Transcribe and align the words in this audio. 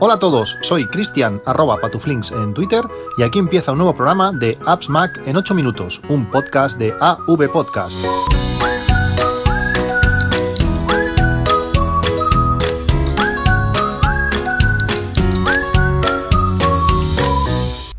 Hola 0.00 0.14
a 0.14 0.18
todos, 0.20 0.56
soy 0.60 0.86
Cristian 0.86 1.42
arroba 1.44 1.80
patuflinks 1.80 2.30
en 2.30 2.54
Twitter 2.54 2.84
y 3.16 3.24
aquí 3.24 3.40
empieza 3.40 3.72
un 3.72 3.78
nuevo 3.78 3.96
programa 3.96 4.30
de 4.30 4.56
Apps 4.64 4.88
Mac 4.88 5.20
en 5.26 5.36
8 5.36 5.56
minutos, 5.56 6.00
un 6.08 6.30
podcast 6.30 6.78
de 6.78 6.94
AV 7.00 7.50
Podcast. 7.50 7.96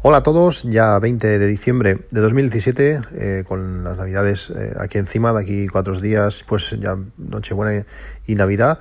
Hola 0.02 0.20
a 0.20 0.24
todos, 0.24 0.64
ya 0.64 0.98
20 1.00 1.38
de 1.38 1.48
diciembre 1.48 2.08
de 2.12 2.22
2017, 2.22 3.02
eh, 3.12 3.44
con 3.46 3.84
las 3.84 3.98
navidades 3.98 4.50
eh, 4.52 4.72
aquí 4.80 4.98
encima, 4.98 5.34
de 5.34 5.42
aquí 5.42 5.68
cuatro 5.68 6.00
días, 6.00 6.46
pues 6.48 6.74
ya 6.80 6.98
Nochebuena 7.18 7.86
y 8.26 8.36
Navidad. 8.36 8.80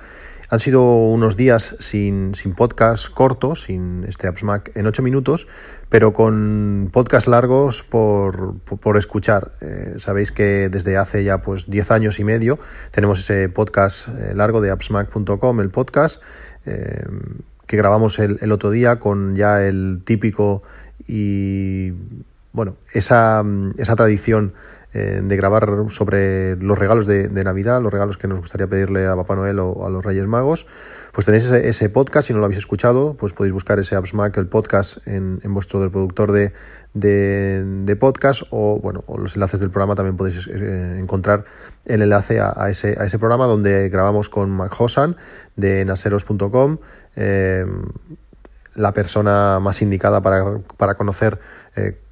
Han 0.51 0.59
sido 0.59 0.83
unos 0.83 1.37
días 1.37 1.75
sin, 1.79 2.33
sin 2.33 2.55
podcast 2.55 3.07
cortos, 3.07 3.65
sin 3.65 4.03
este 4.07 4.27
Apps 4.27 4.43
Mac 4.43 4.71
en 4.73 4.87
8 4.87 5.03
minutos, 5.03 5.47
pero 5.89 6.11
con 6.11 6.89
podcast 6.91 7.27
largos 7.27 7.83
por, 7.83 8.55
por, 8.59 8.97
escuchar. 8.97 9.51
Eh, 9.61 9.95
sabéis 9.99 10.31
que 10.31 10.69
desde 10.69 10.97
hace 10.97 11.23
ya 11.23 11.43
pues 11.43 11.69
10 11.69 11.91
años 11.91 12.19
y 12.19 12.23
medio 12.23 12.57
tenemos 12.89 13.19
ese 13.19 13.47
podcast 13.49 14.07
largo 14.33 14.59
de 14.59 14.71
appsmac.com, 14.71 15.59
el 15.59 15.69
podcast, 15.69 16.19
que 16.65 17.77
grabamos 17.77 18.17
el, 18.17 18.39
el 18.41 18.51
otro 18.51 18.71
día 18.71 18.99
con 18.99 19.35
ya 19.35 19.63
el 19.63 20.01
típico 20.03 20.63
y 21.07 21.93
bueno, 22.51 22.75
esa, 22.93 23.43
esa 23.77 23.95
tradición 23.95 24.53
eh, 24.93 25.21
de 25.23 25.37
grabar 25.37 25.67
sobre 25.89 26.55
los 26.57 26.77
regalos 26.77 27.07
de, 27.07 27.29
Navidad, 27.43 27.81
los 27.81 27.91
regalos 27.91 28.17
que 28.17 28.27
nos 28.27 28.39
gustaría 28.39 28.67
pedirle 28.67 29.05
a 29.05 29.15
Papá 29.15 29.35
Noel 29.35 29.59
o 29.59 29.85
a 29.85 29.89
los 29.89 30.03
Reyes 30.03 30.25
Magos, 30.25 30.67
pues 31.11 31.25
tenéis 31.25 31.45
ese, 31.51 31.89
podcast, 31.89 32.27
si 32.27 32.33
no 32.33 32.39
lo 32.39 32.45
habéis 32.45 32.59
escuchado, 32.59 33.15
pues 33.15 33.33
podéis 33.33 33.53
buscar 33.53 33.79
ese 33.79 33.95
AppsMac, 33.95 34.37
el 34.37 34.47
podcast, 34.47 34.97
en, 35.07 35.39
en 35.43 35.53
vuestro 35.53 35.83
reproductor 35.83 36.31
de, 36.31 36.53
de, 36.93 37.95
podcast 37.95 38.43
o 38.49 38.79
bueno 38.79 39.03
los 39.17 39.35
enlaces 39.35 39.59
del 39.59 39.69
programa 39.69 39.95
también 39.95 40.17
podéis 40.17 40.47
eh, 40.47 40.97
encontrar 40.99 41.45
el 41.85 42.01
enlace 42.01 42.39
a, 42.39 42.69
ese, 42.69 42.95
a 42.99 43.05
ese 43.05 43.19
programa 43.19 43.45
donde 43.45 43.89
grabamos 43.89 44.29
con 44.29 44.49
Mac 44.49 44.73
Hosan 44.79 45.15
de 45.55 45.85
naseros.com 45.85 46.77
eh, 47.15 47.65
la 48.75 48.93
persona 48.93 49.59
más 49.59 49.81
indicada 49.81 50.21
para, 50.21 50.59
para 50.77 50.95
conocer 50.95 51.39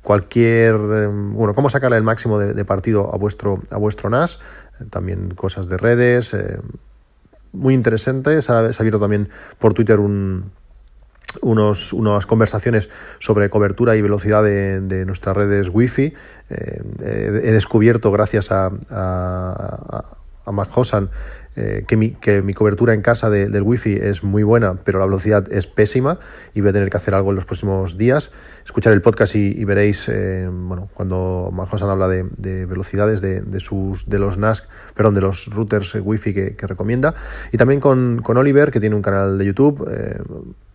cualquier, 0.07 0.75
eh, 0.75 1.07
bueno, 1.11 1.53
cómo 1.53 1.69
sacarle 1.69 1.97
el 1.97 2.03
máximo 2.03 2.39
de, 2.39 2.63
partido 2.63 3.13
a 3.13 3.17
vuestro, 3.17 3.61
a 3.69 3.77
vuestro 3.77 4.09
NAS, 4.09 4.39
eh, 4.79 4.85
también 4.89 5.31
cosas 5.35 5.67
de 5.67 5.75
redes, 5.75 6.33
muy 7.51 7.73
interesante, 7.73 8.41
se 8.41 8.53
ha, 8.53 8.59
abierto 8.59 9.01
también 9.01 9.27
por 9.59 9.73
Twitter 9.73 9.99
un, 9.99 10.51
unos, 11.41 11.91
unas 11.91 12.25
conversaciones 12.25 12.87
sobre 13.19 13.49
cobertura 13.49 13.97
y 13.97 14.01
velocidad 14.01 14.43
de, 14.43 15.03
nuestras 15.05 15.35
redes 15.35 15.67
Wi-Fi. 15.73 16.13
he 16.49 17.51
descubierto, 17.51 18.09
gracias 18.09 18.49
a, 18.53 18.71
a, 18.89 20.05
a 20.45 20.51
Mac 20.53 20.69
Hosan, 20.73 21.09
eh, 21.59 21.85
que, 21.87 21.97
mi, 21.97 22.11
que, 22.11 22.43
mi, 22.43 22.53
cobertura 22.53 22.93
en 22.93 23.01
casa 23.01 23.31
del 23.31 23.63
wifi 23.63 23.93
es 23.93 24.23
muy 24.23 24.43
buena, 24.43 24.75
pero 24.83 24.99
la 24.99 25.05
velocidad 25.05 25.51
es 25.51 25.65
pésima 25.65 26.19
y 26.53 26.61
voy 26.61 26.69
a 26.69 26.73
tener 26.73 26.91
que 26.91 26.97
hacer 26.97 27.15
algo 27.15 27.31
en 27.31 27.35
los 27.35 27.45
próximos 27.45 27.97
días. 27.97 28.31
Escuchar 28.63 28.93
el 28.93 29.01
podcast 29.01 29.35
y, 29.35 29.65
veréis, 29.65 30.07
eh, 30.07 30.47
bueno, 30.51 30.87
cuando 30.93 31.49
Manjosan 31.51 31.89
habla 31.89 32.07
de, 32.07 32.65
velocidades 32.67 33.21
de, 33.21 33.59
sus, 33.59 34.07
de 34.07 34.19
los 34.19 34.37
NAS, 34.37 34.67
perdón, 34.93 35.15
de 35.15 35.21
los 35.21 35.47
routers 35.47 35.95
wifi 35.99 36.31
que, 36.31 36.55
que 36.55 36.67
recomienda. 36.67 37.15
Y 37.51 37.57
también 37.57 37.79
con, 37.79 38.21
con, 38.21 38.37
Oliver, 38.37 38.69
que 38.69 38.79
tiene 38.79 38.95
un 38.95 39.01
canal 39.01 39.39
de 39.39 39.45
YouTube. 39.45 39.89
Eh, 39.91 40.21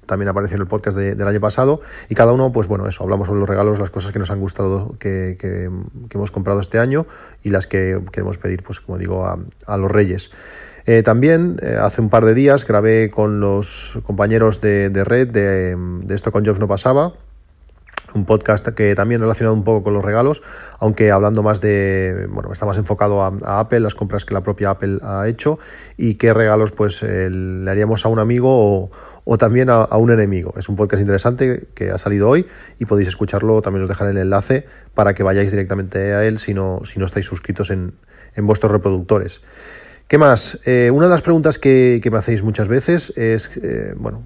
también 0.07 0.29
apareció 0.29 0.57
en 0.57 0.63
el 0.63 0.69
podcast 0.69 0.97
del 0.97 1.27
año 1.29 1.41
pasado 1.41 1.81
y 2.09 2.15
cada 2.15 2.33
uno, 2.33 2.53
pues 2.53 2.67
bueno, 2.67 2.89
eso, 2.89 3.05
hablamos 3.05 3.29
sobre 3.29 3.41
los 3.41 3.49
regalos, 3.49 3.79
las 3.79 3.91
cosas 3.91 4.13
que 4.13 4.19
nos 4.19 4.31
han 4.31 4.41
gustado 4.41 4.97
que, 4.99 5.37
que, 5.39 5.71
hemos 6.11 6.31
comprado 6.31 6.61
este 6.61 6.79
año 6.79 7.07
y 7.43 7.51
las 7.51 7.67
que 7.67 8.01
queremos 8.11 8.37
pedir, 8.37 8.63
pues 8.63 8.81
como 8.81 8.99
digo, 8.99 9.25
a, 9.25 9.39
a 9.67 9.77
los 9.77 9.91
reyes. 9.91 10.31
Eh, 10.87 11.03
también 11.03 11.59
eh, 11.63 11.77
hace 11.81 12.01
un 12.01 12.09
par 12.09 12.25
de 12.25 12.35
días 12.35 12.67
grabé 12.67 13.09
con 13.09 13.41
los 13.41 13.99
compañeros 14.05 14.61
de, 14.61 14.91
red 15.05 15.29
de, 15.29 15.77
Esto 16.13 16.33
con 16.33 16.45
Jobs 16.45 16.59
no 16.59 16.67
pasaba, 16.67 17.13
un 18.15 18.25
podcast 18.25 18.69
que 18.69 18.95
también 18.95 19.21
relacionado 19.21 19.55
un 19.55 19.65
poco 19.65 19.85
con 19.85 19.95
los 19.95 20.05
regalos, 20.05 20.43
aunque 20.79 21.11
hablando 21.11 21.43
más 21.43 21.61
de, 21.61 22.27
bueno, 22.31 22.53
está 22.53 22.67
más 22.67 22.79
enfocado 22.79 23.23
a, 23.23 23.61
Apple, 23.61 23.81
las 23.81 23.95
compras 23.95 24.25
que 24.25 24.35
la 24.35 24.43
propia 24.43 24.71
Apple 24.71 24.99
ha 25.03 25.29
hecho 25.29 25.59
y 25.97 26.15
qué 26.15 26.35
regalos 26.35 26.73
pues 26.73 27.03
eh, 27.03 27.31
le 27.31 27.71
haríamos 27.71 28.05
a 28.05 28.09
un 28.09 28.19
amigo 28.19 28.91
o, 29.25 29.39
también 29.39 29.71
a, 29.71 29.85
un 29.97 30.11
enemigo. 30.11 30.53
Es 30.57 30.69
un 30.69 30.75
podcast 30.75 31.01
interesante 31.01 31.69
que 31.75 31.91
ha 31.91 31.99
salido 31.99 32.29
hoy 32.29 32.47
y 32.79 32.87
podéis 32.87 33.09
escucharlo, 33.09 33.63
también 33.63 33.85
os 33.85 33.89
dejaré 33.89 34.11
el 34.11 34.19
enlace 34.19 34.67
para 34.95 35.15
que 35.15 35.23
vayáis 35.23 35.51
directamente 35.53 36.13
a 36.13 36.25
él 36.25 36.39
si 36.39 36.55
no, 36.55 36.81
si 36.85 36.99
no 36.99 37.07
estáis 37.07 37.27
suscritos 37.27 37.71
en, 37.71 37.95
en 38.35 38.47
vuestros 38.47 38.73
reproductores. 38.73 39.43
¿Qué 40.13 40.19
más? 40.19 40.59
Eh, 40.67 40.91
una 40.93 41.07
de 41.07 41.11
las 41.11 41.23
preguntas 41.23 41.59
que, 41.59 42.07
me 42.13 42.19
hacéis 42.19 42.43
muchas 42.43 42.69
veces 42.69 43.17
es, 43.17 43.51
eh, 43.63 43.95
bueno, 43.97 44.23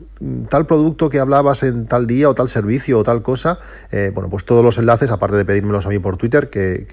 tal 0.49 0.67
producto 0.67 1.09
que 1.09 1.21
hablabas 1.21 1.63
en 1.63 1.87
tal 1.87 2.09
día 2.09 2.29
o 2.29 2.35
tal 2.35 2.49
servicio 2.49 2.99
o 2.99 3.05
tal 3.05 3.23
cosa, 3.23 3.61
eh, 3.93 4.11
bueno, 4.13 4.29
pues 4.29 4.45
todos 4.45 4.65
los 4.65 4.79
enlaces, 4.79 5.13
aparte 5.13 5.37
de 5.37 5.45
pedírmelos 5.45 5.87
a 5.87 5.91
mí 5.91 6.01
por 6.01 6.17
Twitter, 6.17 6.51
que, 6.51 6.89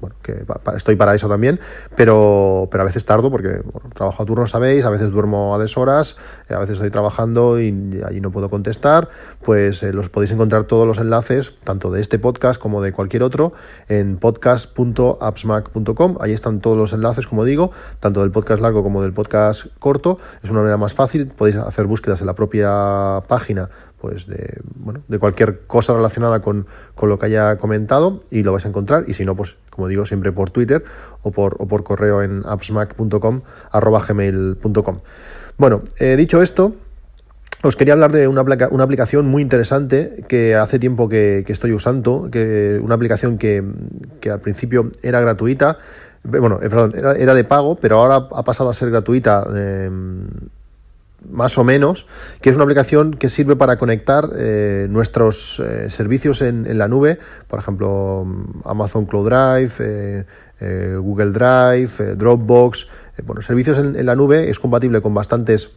bueno, 0.00 0.16
que 0.22 0.44
estoy 0.76 0.96
para 0.96 1.14
eso 1.14 1.30
también, 1.30 1.60
pero, 1.96 2.68
pero 2.70 2.82
a 2.82 2.84
veces 2.84 3.06
tardo 3.06 3.30
porque 3.30 3.62
trabajo 3.94 4.22
a 4.22 4.26
turno, 4.26 4.46
sabéis, 4.46 4.84
a 4.84 4.90
veces 4.90 5.10
duermo 5.10 5.54
a 5.54 5.58
deshoras, 5.58 6.18
a 6.50 6.58
veces 6.58 6.74
estoy 6.74 6.90
trabajando 6.90 7.58
y 7.58 8.02
allí 8.06 8.20
no 8.20 8.32
puedo 8.32 8.50
contestar, 8.50 9.08
pues 9.42 9.82
los 9.82 10.10
podéis 10.10 10.32
encontrar 10.32 10.64
todos 10.64 10.86
los 10.86 10.98
enlaces, 10.98 11.54
tanto 11.64 11.90
de 11.90 12.02
este 12.02 12.18
podcast 12.18 12.60
como 12.60 12.82
de 12.82 12.92
cualquier 12.92 13.22
otro, 13.22 13.54
en 13.88 14.18
podcast.appsmac.com, 14.18 16.18
ahí 16.20 16.32
están 16.32 16.60
todos 16.60 16.76
los 16.76 16.92
enlaces, 16.92 17.26
como 17.26 17.44
digo, 17.44 17.70
tanto 17.98 18.25
del 18.26 18.32
podcast 18.32 18.60
largo 18.60 18.82
como 18.82 19.02
del 19.02 19.12
podcast 19.12 19.66
corto. 19.78 20.18
Es 20.42 20.50
una 20.50 20.60
manera 20.60 20.76
más 20.76 20.94
fácil. 20.94 21.28
Podéis 21.28 21.56
hacer 21.56 21.86
búsquedas 21.86 22.20
en 22.20 22.26
la 22.26 22.34
propia 22.34 23.22
página 23.28 23.70
pues 24.00 24.26
de, 24.26 24.60
bueno, 24.74 25.02
de 25.08 25.18
cualquier 25.18 25.60
cosa 25.66 25.94
relacionada 25.94 26.40
con, 26.40 26.66
con, 26.94 27.08
lo 27.08 27.18
que 27.18 27.26
haya 27.26 27.56
comentado 27.56 28.22
y 28.30 28.42
lo 28.42 28.52
vais 28.52 28.64
a 28.66 28.68
encontrar. 28.68 29.04
Y 29.06 29.14
si 29.14 29.24
no, 29.24 29.36
pues 29.36 29.56
como 29.70 29.88
digo, 29.88 30.06
siempre 30.06 30.32
por 30.32 30.50
Twitter 30.50 30.84
o 31.22 31.30
por, 31.30 31.56
o 31.60 31.68
por 31.68 31.84
correo 31.84 32.22
en 32.22 32.42
appsmac.com 32.44 33.42
arroba 33.70 34.02
gmail.com. 34.06 35.00
Bueno, 35.56 35.82
eh, 35.98 36.16
dicho 36.16 36.42
esto, 36.42 36.74
os 37.62 37.74
quería 37.76 37.94
hablar 37.94 38.12
de 38.12 38.28
una, 38.28 38.42
una, 38.42 38.84
aplicación 38.84 39.26
muy 39.26 39.42
interesante 39.42 40.24
que 40.28 40.54
hace 40.54 40.78
tiempo 40.78 41.08
que, 41.08 41.42
que 41.46 41.52
estoy 41.52 41.72
usando, 41.72 42.28
que 42.30 42.78
una 42.82 42.94
aplicación 42.94 43.38
que, 43.38 43.64
que, 44.20 44.30
al 44.30 44.40
principio 44.40 44.90
era 45.02 45.20
gratuita, 45.20 45.78
bueno, 46.26 46.58
eh, 46.62 46.68
perdón, 46.68 46.94
era, 46.94 47.34
de 47.34 47.44
pago, 47.44 47.76
pero 47.76 47.98
ahora 47.98 48.28
ha 48.30 48.42
pasado 48.42 48.70
a 48.70 48.74
ser 48.74 48.90
gratuita. 48.90 49.46
Eh, 49.54 49.90
más 51.28 51.58
o 51.58 51.64
menos, 51.64 52.06
que 52.40 52.50
es 52.50 52.56
una 52.56 52.64
aplicación 52.64 53.12
que 53.14 53.28
sirve 53.28 53.56
para 53.56 53.76
conectar 53.76 54.28
eh, 54.36 54.86
nuestros 54.88 55.60
servicios 55.88 56.40
en, 56.40 56.78
la 56.78 56.86
nube, 56.86 57.18
por 57.48 57.58
ejemplo, 57.58 58.24
Amazon 58.64 59.06
Cloud 59.06 59.28
Drive, 59.28 60.24
Google 61.00 61.32
Drive, 61.32 62.14
Dropbox, 62.14 62.86
bueno, 63.24 63.42
servicios 63.42 63.78
en, 63.78 64.06
la 64.06 64.14
nube, 64.14 64.50
es 64.50 64.60
compatible 64.60 65.00
con 65.00 65.14
bastantes 65.14 65.72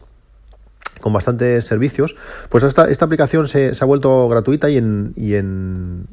con 1.00 1.14
bastantes 1.14 1.64
servicios, 1.64 2.14
pues 2.50 2.62
esta, 2.62 2.88
esta 2.88 3.06
aplicación 3.06 3.48
se, 3.48 3.74
se 3.74 3.82
ha 3.82 3.86
vuelto 3.86 4.28
gratuita 4.28 4.68
y 4.68 4.76
en, 4.76 5.14
y 5.16 5.34
en, 5.34 6.06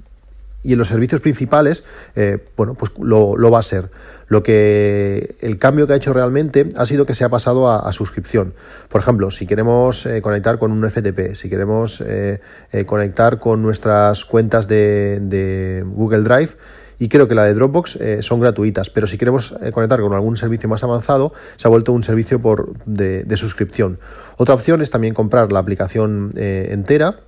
y 0.63 0.73
en 0.73 0.79
los 0.79 0.87
servicios 0.87 1.21
principales, 1.21 1.83
eh, 2.15 2.39
bueno, 2.57 2.73
pues 2.73 2.91
lo, 2.99 3.35
va 3.51 3.59
a 3.59 3.63
ser. 3.63 3.89
Lo 4.27 4.43
que 4.43 5.35
el 5.39 5.57
cambio 5.57 5.87
que 5.87 5.93
ha 5.93 5.95
hecho 5.95 6.11
realmente 6.11 6.71
ha 6.75 6.85
sido 6.85 7.05
que 7.05 7.13
se 7.13 7.23
ha 7.23 7.29
pasado 7.29 7.71
a, 7.71 7.91
suscripción. 7.93 8.53
Por 8.89 8.99
ejemplo, 8.99 9.31
si 9.31 9.47
queremos 9.47 10.05
eh, 10.05 10.21
conectar 10.21 10.59
con 10.59 10.71
un 10.71 10.89
FTP, 10.89 11.35
si 11.35 11.49
queremos 11.49 12.03
eh, 12.05 12.41
conectar 12.85 13.39
con 13.39 13.61
nuestras 13.61 14.25
cuentas 14.25 14.67
de, 14.67 15.83
Google 15.85 16.23
Drive, 16.23 16.57
y 16.99 17.09
creo 17.09 17.27
que 17.27 17.35
la 17.35 17.43
de 17.43 17.53
Dropbox 17.53 17.99
son 18.21 18.39
gratuitas, 18.39 18.89
pero 18.89 19.05
si 19.05 19.19
queremos 19.19 19.53
conectar 19.71 20.01
con 20.01 20.13
algún 20.13 20.35
servicio 20.35 20.67
más 20.67 20.83
avanzado, 20.83 21.31
se 21.55 21.67
ha 21.67 21.69
vuelto 21.69 21.93
un 21.93 22.01
servicio 22.01 22.39
por, 22.41 22.73
de, 22.85 23.23
de 23.23 23.37
suscripción. 23.37 23.99
Otra 24.37 24.55
opción 24.55 24.81
es 24.81 24.89
también 24.89 25.13
comprar 25.13 25.51
la 25.51 25.59
aplicación 25.59 26.31
entera 26.35 27.19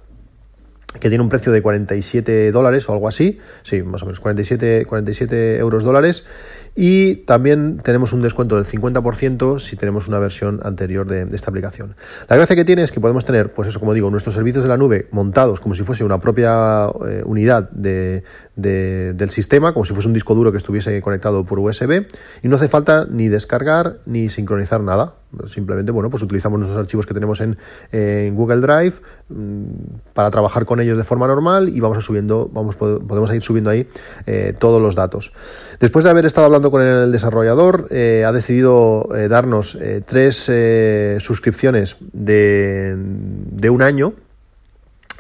que 0.92 1.10
tiene 1.10 1.24
un 1.24 1.30
precio 1.30 1.52
de 1.52 1.62
47 1.62 2.52
dólares 2.52 2.88
o 2.90 2.94
algo 2.94 3.08
así, 3.08 3.40
sí, 3.64 3.82
más 3.84 4.02
o 4.02 4.06
menos 4.06 4.20
47, 4.20 4.86
47 4.86 5.58
euros 5.58 5.84
dólares, 5.84 6.26
y 6.76 7.18
también 7.26 7.80
tenemos 7.80 8.14
un 8.14 8.22
descuento 8.22 8.56
del 8.56 8.66
50% 8.66 9.60
si 9.60 9.76
tenemos 9.76 10.08
una 10.08 10.20
versión 10.20 10.60
anterior 10.64 11.08
de, 11.08 11.28
esta 11.36 11.50
aplicación. 11.52 11.96
La 12.28 12.36
gracia 12.36 12.56
que 12.56 12.66
tiene 12.66 12.84
es 12.84 12.92
que 12.92 13.00
podemos 13.00 13.26
tener, 13.26 13.52
pues 13.52 13.68
eso 13.68 13.80
como 13.80 13.94
digo, 13.94 14.10
nuestros 14.10 14.36
servicios 14.36 14.64
de 14.64 14.70
la 14.70 14.78
nube 14.78 15.08
montados 15.12 15.60
como 15.60 15.76
si 15.76 15.84
fuese 15.84 16.04
una 16.04 16.20
propia 16.20 16.88
eh, 17.08 17.22
unidad 17.26 17.70
de, 17.72 18.24
del 18.62 19.30
sistema, 19.30 19.74
como 19.74 19.86
si 19.86 19.94
fuese 19.94 20.08
un 20.08 20.14
disco 20.14 20.36
duro 20.36 20.52
que 20.52 20.58
estuviese 20.58 21.02
conectado 21.02 21.46
por 21.46 21.60
USB, 21.60 22.06
y 22.44 22.48
no 22.48 22.56
hace 22.56 22.68
falta 22.68 23.06
ni 23.10 23.28
descargar 23.28 23.98
ni 24.06 24.30
sincronizar 24.30 24.82
nada. 24.82 25.16
Simplemente, 25.46 25.92
bueno, 25.92 26.10
pues 26.10 26.24
utilizamos 26.24 26.60
nuestros 26.60 26.80
archivos 26.80 27.06
que 27.06 27.14
tenemos 27.14 27.40
en, 27.42 27.56
Google 28.36 28.62
Drive 28.62 28.96
mm, 29.30 29.64
para 30.14 30.32
trabajar 30.32 30.66
con 30.66 30.80
ellos 30.80 30.98
de 30.98 31.04
forma 31.04 31.28
normal 31.28 31.70
y 31.70 31.80
vamos 31.80 32.00
a 32.00 32.02
subiendo, 32.02 32.50
vamos, 32.52 32.76
podemos 32.76 33.32
ir 33.34 33.44
subiendo 33.44 33.70
ahí 33.70 33.88
eh, 34.26 34.56
todos 34.58 34.82
los 34.82 34.96
datos. 34.96 35.32
Después 35.80 36.04
de 36.04 36.12
haber 36.12 36.26
estado 36.26 36.46
hablando 36.46 36.72
con 36.72 36.82
el 36.82 37.12
desarrollador, 37.12 37.88
eh, 37.92 38.24
ha 38.26 38.32
decidido 38.32 39.08
eh, 39.16 39.28
darnos 39.28 39.78
tres 40.08 40.52
suscripciones 41.20 41.98
de, 42.12 42.96
de 42.98 43.70
un 43.70 43.84
año 43.84 44.14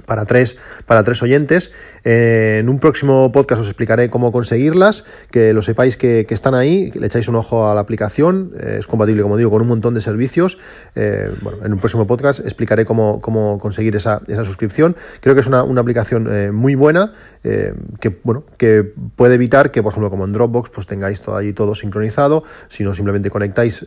para 0.09 0.25
tres, 0.25 0.57
para 0.88 1.03
tres 1.03 1.21
oyentes. 1.21 1.71
Eh, 2.03 2.57
en 2.59 2.67
un 2.67 2.79
próximo 2.79 3.31
podcast 3.31 3.61
os 3.61 3.67
explicaré 3.67 4.09
cómo 4.09 4.31
conseguirlas, 4.31 5.06
que 5.31 5.53
lo 5.53 5.61
sepáis 5.61 5.95
que, 5.95 6.25
están 6.29 6.56
ahí, 6.56 6.91
le 6.91 7.06
echáis 7.06 7.27
un 7.27 7.35
ojo 7.35 7.69
a 7.69 7.75
la 7.75 7.81
aplicación, 7.81 8.51
eh, 8.59 8.77
es 8.79 8.88
compatible, 8.88 9.21
como 9.21 9.38
digo, 9.38 9.51
con 9.51 9.61
un 9.61 9.67
montón 9.67 9.94
de 9.94 10.01
servicios. 10.01 10.57
Eh, 10.95 11.31
bueno, 11.41 11.59
en 11.63 11.71
un 11.71 11.79
próximo 11.79 12.07
podcast 12.07 12.39
explicaré 12.39 12.83
cómo, 12.85 13.21
cómo 13.21 13.59
conseguir 13.59 13.95
esa, 13.95 14.21
esa, 14.27 14.44
suscripción. 14.44 14.95
Creo 15.21 15.35
que 15.35 15.41
es 15.41 15.47
una, 15.47 15.63
una 15.63 15.81
aplicación 15.81 16.56
muy 16.56 16.73
buena, 16.73 17.13
que, 17.44 18.19
bueno, 18.23 18.44
que 18.57 18.83
puede 19.15 19.35
evitar 19.35 19.69
que, 19.69 19.83
por 19.83 19.91
ejemplo, 19.91 20.09
como 20.09 20.25
en 20.25 20.33
Dropbox, 20.33 20.71
pues 20.71 20.88
tengáis 20.88 21.21
todo 21.21 21.35
ahí 21.38 21.53
todo 21.53 21.75
sincronizado, 21.75 22.44
si 22.67 22.83
no 22.83 22.95
simplemente 22.95 23.29
conectáis 23.29 23.85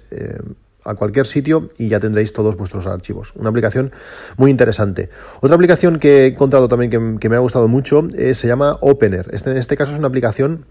a 0.84 0.94
cualquier 0.94 1.26
sitio 1.26 1.70
y 1.78 1.88
ya 1.88 2.00
tendréis 2.00 2.32
todos 2.32 2.56
vuestros 2.56 2.86
archivos. 2.86 3.32
Una 3.36 3.50
aplicación 3.50 3.92
muy 4.36 4.50
interesante. 4.50 5.10
Otra 5.40 5.54
aplicación 5.54 5.98
que 5.98 6.24
he 6.24 6.26
encontrado 6.28 6.68
también 6.68 7.18
que, 7.18 7.28
me 7.28 7.36
ha 7.36 7.40
gustado 7.40 7.68
mucho 7.68 8.06
eh, 8.16 8.34
se 8.34 8.46
llama 8.48 8.76
Opener. 8.80 9.28
Este, 9.32 9.50
en 9.50 9.56
este 9.56 9.76
caso 9.76 9.92
es 9.92 9.98
una 9.98 10.08
aplicación 10.08 10.66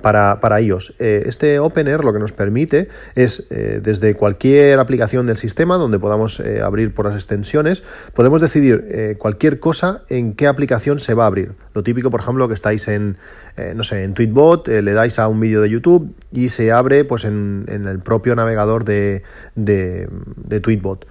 para, 0.00 0.40
para 0.40 0.60
iOS. 0.60 0.94
Eh, 0.98 1.24
este 1.26 1.58
Opener 1.58 2.04
lo 2.04 2.12
que 2.12 2.18
nos 2.18 2.32
permite 2.32 2.88
es, 3.14 3.44
eh, 3.50 3.80
desde 3.82 4.14
cualquier 4.14 4.78
aplicación 4.78 5.26
del 5.26 5.36
sistema 5.36 5.76
donde 5.76 5.98
podamos 5.98 6.40
eh, 6.40 6.60
abrir 6.62 6.94
por 6.94 7.06
las 7.06 7.14
extensiones, 7.14 7.82
podemos 8.14 8.40
decidir 8.40 9.16
cualquier 9.18 9.60
cosa 9.60 10.02
en 10.08 10.34
qué 10.34 10.46
aplicación 10.46 11.00
se 11.00 11.14
va 11.14 11.24
a 11.24 11.26
abrir. 11.26 11.52
Lo 11.74 11.82
típico, 11.82 12.10
por 12.10 12.20
ejemplo, 12.20 12.48
que 12.48 12.54
estáis 12.54 12.88
en, 12.88 13.16
no 13.74 13.82
sé, 13.82 14.04
en 14.04 14.14
Tweetbot, 14.14 14.68
le 14.68 14.92
dais 14.92 15.18
a 15.18 15.28
un 15.28 15.40
vídeo 15.40 15.60
de 15.60 15.70
YouTube 15.70 16.14
y 16.32 16.48
se 16.48 16.72
abre 16.72 17.04
pues 17.04 17.24
en, 17.24 17.66
el 17.68 17.98
propio 18.00 18.34
navegador 18.34 18.84
de, 18.84 19.22
de 19.54 20.60
Tweetbot. 20.60 21.06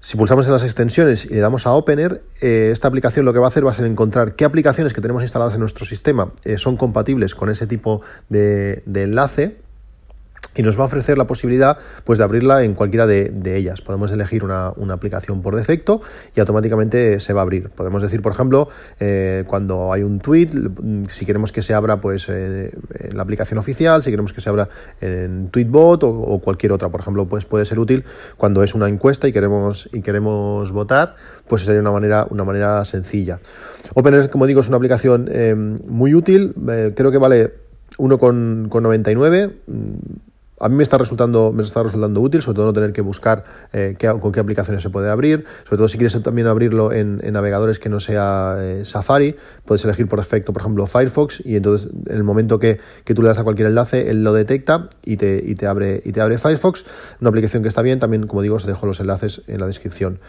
Si 0.00 0.16
pulsamos 0.16 0.46
en 0.46 0.52
las 0.52 0.62
extensiones 0.62 1.24
y 1.24 1.30
le 1.30 1.40
damos 1.40 1.66
a 1.66 1.72
Opener, 1.72 2.22
eh, 2.40 2.70
esta 2.72 2.86
aplicación 2.86 3.24
lo 3.24 3.32
que 3.32 3.40
va 3.40 3.46
a 3.46 3.48
hacer 3.48 3.66
va 3.66 3.70
a 3.70 3.74
ser 3.74 3.84
encontrar 3.84 4.36
qué 4.36 4.44
aplicaciones 4.44 4.92
que 4.92 5.00
tenemos 5.00 5.22
instaladas 5.22 5.54
en 5.54 5.60
nuestro 5.60 5.84
sistema 5.84 6.32
eh, 6.44 6.56
son 6.56 6.76
compatibles 6.76 7.34
con 7.34 7.50
ese 7.50 7.66
tipo 7.66 8.00
de 8.28 8.82
enlace 8.94 9.56
y 10.54 10.62
nos 10.62 10.76
va 10.78 10.82
a 10.82 10.86
ofrecer 10.86 11.16
la 11.18 11.26
posibilidad 11.26 11.78
pues, 12.04 12.18
de 12.18 12.24
abrirla 12.24 12.64
en 12.64 12.74
cualquiera 12.74 13.06
de, 13.06 13.56
ellas. 13.56 13.80
Podemos 13.80 14.12
elegir 14.12 14.44
una, 14.44 14.72
aplicación 14.92 15.40
por 15.40 15.56
defecto 15.56 16.00
y 16.34 16.40
automáticamente 16.40 17.20
se 17.20 17.32
va 17.32 17.40
a 17.40 17.42
abrir. 17.42 17.68
Podemos 17.70 18.02
decir, 18.02 18.20
por 18.20 18.32
ejemplo, 18.32 18.68
eh, 19.00 19.44
cuando 19.46 19.92
hay 19.92 20.02
un 20.02 20.18
tweet, 20.18 20.50
si 21.08 21.24
queremos 21.24 21.52
que 21.52 21.62
se 21.62 21.74
abra 21.74 21.96
pues, 21.98 22.28
eh, 22.28 22.72
en 22.98 23.16
la 23.16 23.22
aplicación 23.22 23.58
oficial, 23.58 24.02
si 24.02 24.10
queremos 24.10 24.32
que 24.32 24.40
se 24.40 24.48
abra 24.48 24.68
en 25.00 25.48
Tweetbot 25.50 26.02
o, 26.04 26.40
cualquier 26.40 26.72
otra. 26.72 26.88
Por 26.88 27.00
ejemplo, 27.00 27.26
pues 27.26 27.44
puede 27.44 27.64
ser 27.64 27.78
útil 27.78 28.04
cuando 28.36 28.62
es 28.62 28.74
una 28.74 28.88
encuesta 28.88 29.28
y 29.28 29.32
queremos, 29.32 29.88
y 29.92 30.02
queremos 30.02 30.72
votar, 30.72 31.16
pues 31.46 31.62
sería 31.62 31.80
una 31.80 31.92
manera, 31.92 32.26
una 32.30 32.44
manera 32.44 32.84
sencilla. 32.84 33.38
Opener, 33.94 34.28
como 34.28 34.46
digo, 34.46 34.60
es 34.60 34.68
una 34.68 34.76
aplicación 34.76 35.28
eh, 35.30 35.54
muy 35.54 36.14
útil. 36.14 36.54
creo 36.94 37.10
que 37.10 37.18
vale 37.18 37.52
1,99 37.96 39.52
a 40.60 40.68
mí 40.68 40.74
me 40.74 40.82
está 40.82 40.98
resultando, 40.98 41.52
me 41.52 41.62
está 41.62 41.82
resultando 41.82 42.20
útil, 42.20 42.42
sobre 42.42 42.56
todo 42.56 42.66
no 42.66 42.72
tener 42.72 42.92
que 42.92 43.00
buscar 43.00 43.44
eh, 43.72 43.96
con 44.20 44.32
qué 44.32 44.40
aplicaciones 44.40 44.82
se 44.82 44.90
puede 44.90 45.10
abrir, 45.10 45.44
sobre 45.64 45.76
todo 45.78 45.88
si 45.88 45.98
quieres 45.98 46.20
también 46.22 46.46
abrirlo 46.46 46.92
en, 46.92 47.18
navegadores 47.32 47.78
que 47.78 47.88
no 47.88 48.00
sea 48.00 48.56
eh, 48.58 48.84
Safari, 48.84 49.36
puedes 49.64 49.84
elegir 49.84 50.06
por 50.06 50.18
defecto, 50.18 50.52
por 50.52 50.62
ejemplo, 50.62 50.86
Firefox, 50.86 51.42
y 51.44 51.56
entonces 51.56 51.88
en 52.06 52.16
el 52.16 52.24
momento 52.24 52.58
que, 52.58 52.80
tú 53.04 53.22
le 53.22 53.28
das 53.28 53.38
a 53.38 53.44
cualquier 53.44 53.68
enlace, 53.68 54.10
él 54.10 54.24
lo 54.24 54.32
detecta 54.32 54.88
y 55.04 55.16
te, 55.16 55.42
y 55.44 55.54
te, 55.54 55.66
abre, 55.66 56.02
y 56.04 56.12
te 56.12 56.20
abre 56.20 56.38
Firefox, 56.38 56.84
una 57.20 57.30
aplicación 57.30 57.62
que 57.62 57.68
está 57.68 57.82
bien, 57.82 57.98
también 57.98 58.26
como 58.26 58.42
digo, 58.42 58.56
os 58.56 58.66
dejo 58.66 58.86
los 58.86 59.00
enlaces 59.00 59.42
en 59.46 59.60
la 59.60 59.66
descripción. 59.66 60.20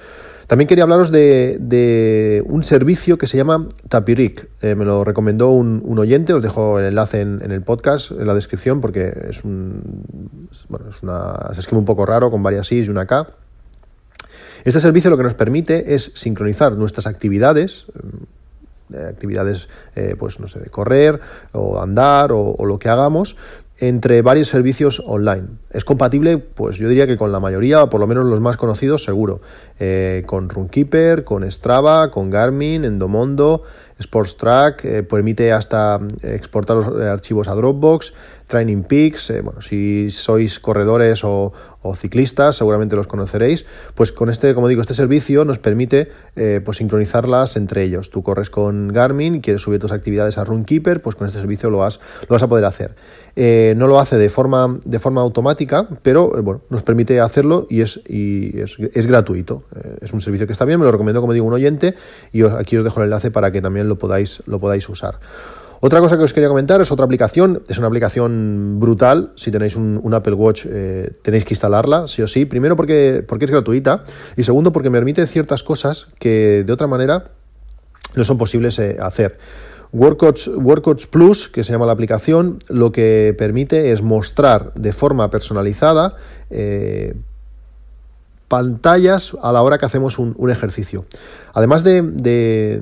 También 0.49 0.67
quería 0.67 0.83
hablaros 0.83 1.11
de, 1.11 2.43
un 2.47 2.63
servicio 2.63 3.19
que 3.19 3.27
se 3.27 3.37
llama 3.37 3.67
Tapirik. 3.87 4.47
Eh, 4.63 4.73
me 4.73 4.83
lo 4.83 5.03
recomendó 5.03 5.51
un, 5.51 5.99
oyente, 5.99 6.33
os 6.33 6.41
dejo 6.41 6.79
el 6.79 6.85
enlace 6.85 7.21
en, 7.21 7.51
el 7.51 7.61
podcast, 7.61 8.09
en 8.09 8.25
la 8.25 8.33
descripción, 8.33 8.81
porque 8.81 9.13
es 9.29 9.43
un. 9.43 10.47
Bueno, 10.67 10.89
es 10.89 11.03
una. 11.03 11.53
Se 11.53 11.59
escribe 11.59 11.77
un 11.77 11.85
poco 11.85 12.03
raro, 12.03 12.31
con 12.31 12.41
varias 12.41 12.71
Is 12.71 12.87
y 12.87 12.89
una 12.89 13.05
K. 13.05 13.27
Este 14.65 14.79
servicio 14.79 15.11
lo 15.11 15.17
que 15.17 15.23
nos 15.23 15.35
permite 15.35 15.93
es 15.93 16.13
sincronizar 16.15 16.71
nuestras 16.71 17.05
actividades, 17.05 17.85
eh, 18.91 19.05
actividades, 19.07 19.69
eh, 19.95 20.15
pues 20.17 20.39
no 20.39 20.47
sé, 20.47 20.61
de 20.61 20.71
correr 20.71 21.19
o 21.51 21.79
andar 21.79 22.31
o, 22.31 22.55
lo 22.65 22.79
que 22.79 22.89
hagamos, 22.89 23.37
entre 23.79 24.21
varios 24.21 24.49
servicios 24.49 25.01
online. 25.05 25.47
Es 25.71 25.85
compatible, 25.85 26.37
pues 26.37 26.77
yo 26.77 26.89
diría 26.89 27.07
que 27.07 27.17
con 27.17 27.31
la 27.31 27.39
mayoría, 27.39 27.83
o 27.83 27.89
por 27.89 27.99
lo 27.99 28.07
menos 28.07 28.25
los 28.25 28.41
más 28.41 28.57
conocidos, 28.57 29.03
seguro. 29.03 29.41
Eh, 29.79 30.23
con 30.25 30.49
Runkeeper, 30.49 31.23
con 31.23 31.49
Strava, 31.49 32.11
con 32.11 32.29
Garmin, 32.29 32.83
Endomondo, 32.83 33.63
Sports 33.97 34.37
Track, 34.37 34.85
eh, 34.85 35.03
permite 35.03 35.51
hasta 35.51 35.99
eh, 36.21 36.35
exportar 36.35 36.77
los 36.77 37.01
archivos 37.01 37.47
a 37.47 37.55
Dropbox, 37.55 38.13
Training 38.49 38.81
Peaks, 38.81 39.31
bueno, 39.43 39.61
si 39.61 40.09
sois 40.09 40.59
corredores 40.59 41.21
o, 41.23 41.53
ciclistas, 41.95 42.55
seguramente 42.57 42.95
los 42.95 43.07
conoceréis, 43.07 43.65
pues 43.95 44.11
con 44.11 44.29
este, 44.29 44.53
como 44.53 44.67
digo, 44.67 44.81
este 44.81 44.93
servicio 44.93 45.45
nos 45.45 45.59
permite 45.59 46.11
eh, 46.35 46.59
pues 46.63 46.77
sincronizarlas 46.77 47.55
entre 47.55 47.83
ellos. 47.83 48.09
Tú 48.09 48.21
corres 48.21 48.49
con 48.49 48.89
Garmin 48.89 49.35
y 49.35 49.41
quieres 49.41 49.61
subir 49.61 49.79
tus 49.79 49.91
actividades 49.91 50.37
a 50.37 50.43
Runkeeper, 50.43 51.01
pues 51.01 51.15
con 51.15 51.27
este 51.27 51.39
servicio 51.39 51.69
lo 51.69 51.77
vas, 51.77 51.99
lo 52.23 52.33
vas 52.33 52.43
a 52.43 52.49
poder 52.49 52.65
hacer. 52.65 52.95
Eh, 53.35 53.75
no 53.77 53.87
lo 53.87 53.99
hace 53.99 54.17
de 54.17 54.29
forma, 54.29 54.79
de 54.83 54.99
forma 54.99 55.21
automática, 55.21 55.87
pero 56.01 56.37
eh, 56.37 56.41
bueno, 56.41 56.61
nos 56.69 56.81
permite 56.81 57.21
hacerlo 57.21 57.67
y 57.69 57.81
es, 57.81 58.01
y 58.07 58.59
es, 58.59 59.05
gratuito. 59.05 59.63
es 60.01 60.11
un 60.11 60.21
servicio 60.21 60.47
que 60.47 60.53
está 60.53 60.65
bien, 60.65 60.79
me 60.79 60.85
lo 60.85 60.91
recomiendo, 60.91 61.21
como 61.21 61.33
digo, 61.33 61.45
un 61.45 61.53
oyente 61.53 61.95
y 62.33 62.43
aquí 62.43 62.77
os 62.77 62.83
dejo 62.83 62.99
el 62.99 63.05
enlace 63.05 63.29
para 63.29 63.51
que 63.51 63.61
también 63.61 63.87
lo 63.87 63.97
podáis, 63.99 64.41
lo 64.47 64.59
podáis 64.59 64.89
usar. 64.89 65.19
Otra 65.81 66.01
cosa 66.01 66.17
que 66.17 66.23
os 66.23 66.33
quería 66.33 66.49
comentar 66.49 66.81
es 66.81 66.91
otra 66.91 67.05
aplicación, 67.05 67.63
es 67.69 67.77
una 67.77 67.87
aplicación 67.87 68.79
brutal, 68.79 69.31
si 69.35 69.49
tenéis 69.49 69.77
un, 69.77 70.13
Apple 70.13 70.33
Watch 70.33 70.65
eh, 70.69 71.11
tenéis 71.21 71.45
que 71.45 71.53
instalarla, 71.53 72.07
sí 72.07 72.21
o 72.21 72.27
sí, 72.27 72.45
primero 72.45 72.75
porque, 72.75 73.23
porque 73.25 73.45
es 73.45 73.51
gratuita 73.51 74.03
y 74.35 74.43
segundo 74.43 74.73
porque 74.73 74.89
me 74.89 74.97
permite 74.97 75.25
ciertas 75.25 75.63
cosas 75.63 76.07
que 76.19 76.65
de 76.65 76.73
otra 76.73 76.87
manera 76.87 77.31
no 78.15 78.25
son 78.25 78.37
posibles 78.37 78.77
eh, 78.79 78.97
hacer. 78.99 79.37
Workouts, 79.91 81.07
Plus, 81.07 81.49
que 81.49 81.63
se 81.63 81.71
llama 81.71 81.85
la 81.85 81.93
aplicación, 81.93 82.59
lo 82.67 82.91
que 82.91 83.33
permite 83.37 83.91
es 83.91 84.03
mostrar 84.03 84.73
de 84.75 84.93
forma 84.93 85.31
personalizada 85.31 86.15
eh, 86.49 87.15
pantallas 88.49 89.37
a 89.41 89.53
la 89.53 89.61
hora 89.61 89.77
que 89.77 89.85
hacemos 89.85 90.17
un, 90.19 90.49
ejercicio. 90.49 91.05
Además 91.53 91.83
de, 91.83 92.81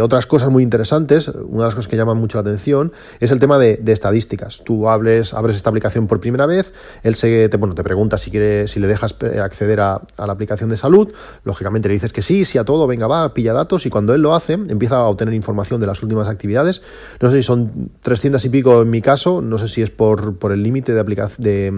otras 0.00 0.26
cosas 0.26 0.48
muy 0.48 0.62
interesantes, 0.62 1.28
una 1.28 1.62
de 1.62 1.64
las 1.64 1.74
cosas 1.74 1.88
que 1.88 1.96
llaman 1.96 2.16
mucho 2.16 2.38
la 2.38 2.42
atención 2.48 2.92
es 3.20 3.30
el 3.30 3.38
tema 3.38 3.58
de, 3.58 3.80
estadísticas. 3.86 4.62
Tú 4.64 4.88
hables, 4.88 5.34
abres 5.34 5.56
esta 5.56 5.68
aplicación 5.70 6.06
por 6.06 6.18
primera 6.20 6.46
vez, 6.46 6.72
él 7.02 7.14
se, 7.14 7.48
te, 7.48 7.56
bueno, 7.58 7.74
te 7.74 7.84
pregunta 7.84 8.16
si, 8.16 8.30
quiere, 8.30 8.68
si 8.68 8.80
le 8.80 8.86
dejas 8.86 9.14
acceder 9.42 9.80
a, 9.80 10.00
la 10.16 10.32
aplicación 10.32 10.70
de 10.70 10.78
salud, 10.78 11.12
lógicamente 11.44 11.88
le 11.88 11.94
dices 11.94 12.12
que 12.12 12.22
sí, 12.22 12.46
sí 12.46 12.56
a 12.56 12.64
todo, 12.64 12.86
venga, 12.86 13.06
va, 13.06 13.32
pilla 13.34 13.52
datos 13.52 13.84
y 13.84 13.90
cuando 13.90 14.14
él 14.14 14.22
lo 14.22 14.34
hace 14.34 14.54
empieza 14.54 14.96
a 14.96 15.04
obtener 15.04 15.34
información 15.34 15.80
de 15.80 15.86
las 15.86 16.02
últimas 16.02 16.26
actividades. 16.26 16.82
No 17.20 17.30
sé 17.30 17.36
si 17.36 17.42
son 17.42 17.90
300 18.00 18.42
y 18.46 18.48
pico 18.48 18.80
en 18.80 18.88
mi 18.88 19.02
caso, 19.02 19.42
no 19.42 19.58
sé 19.58 19.68
si 19.68 19.82
es 19.82 19.90
por, 19.90 20.38
por 20.38 20.52
el 20.52 20.62
límite 20.62 20.94
de, 20.94 21.04
de, 21.38 21.72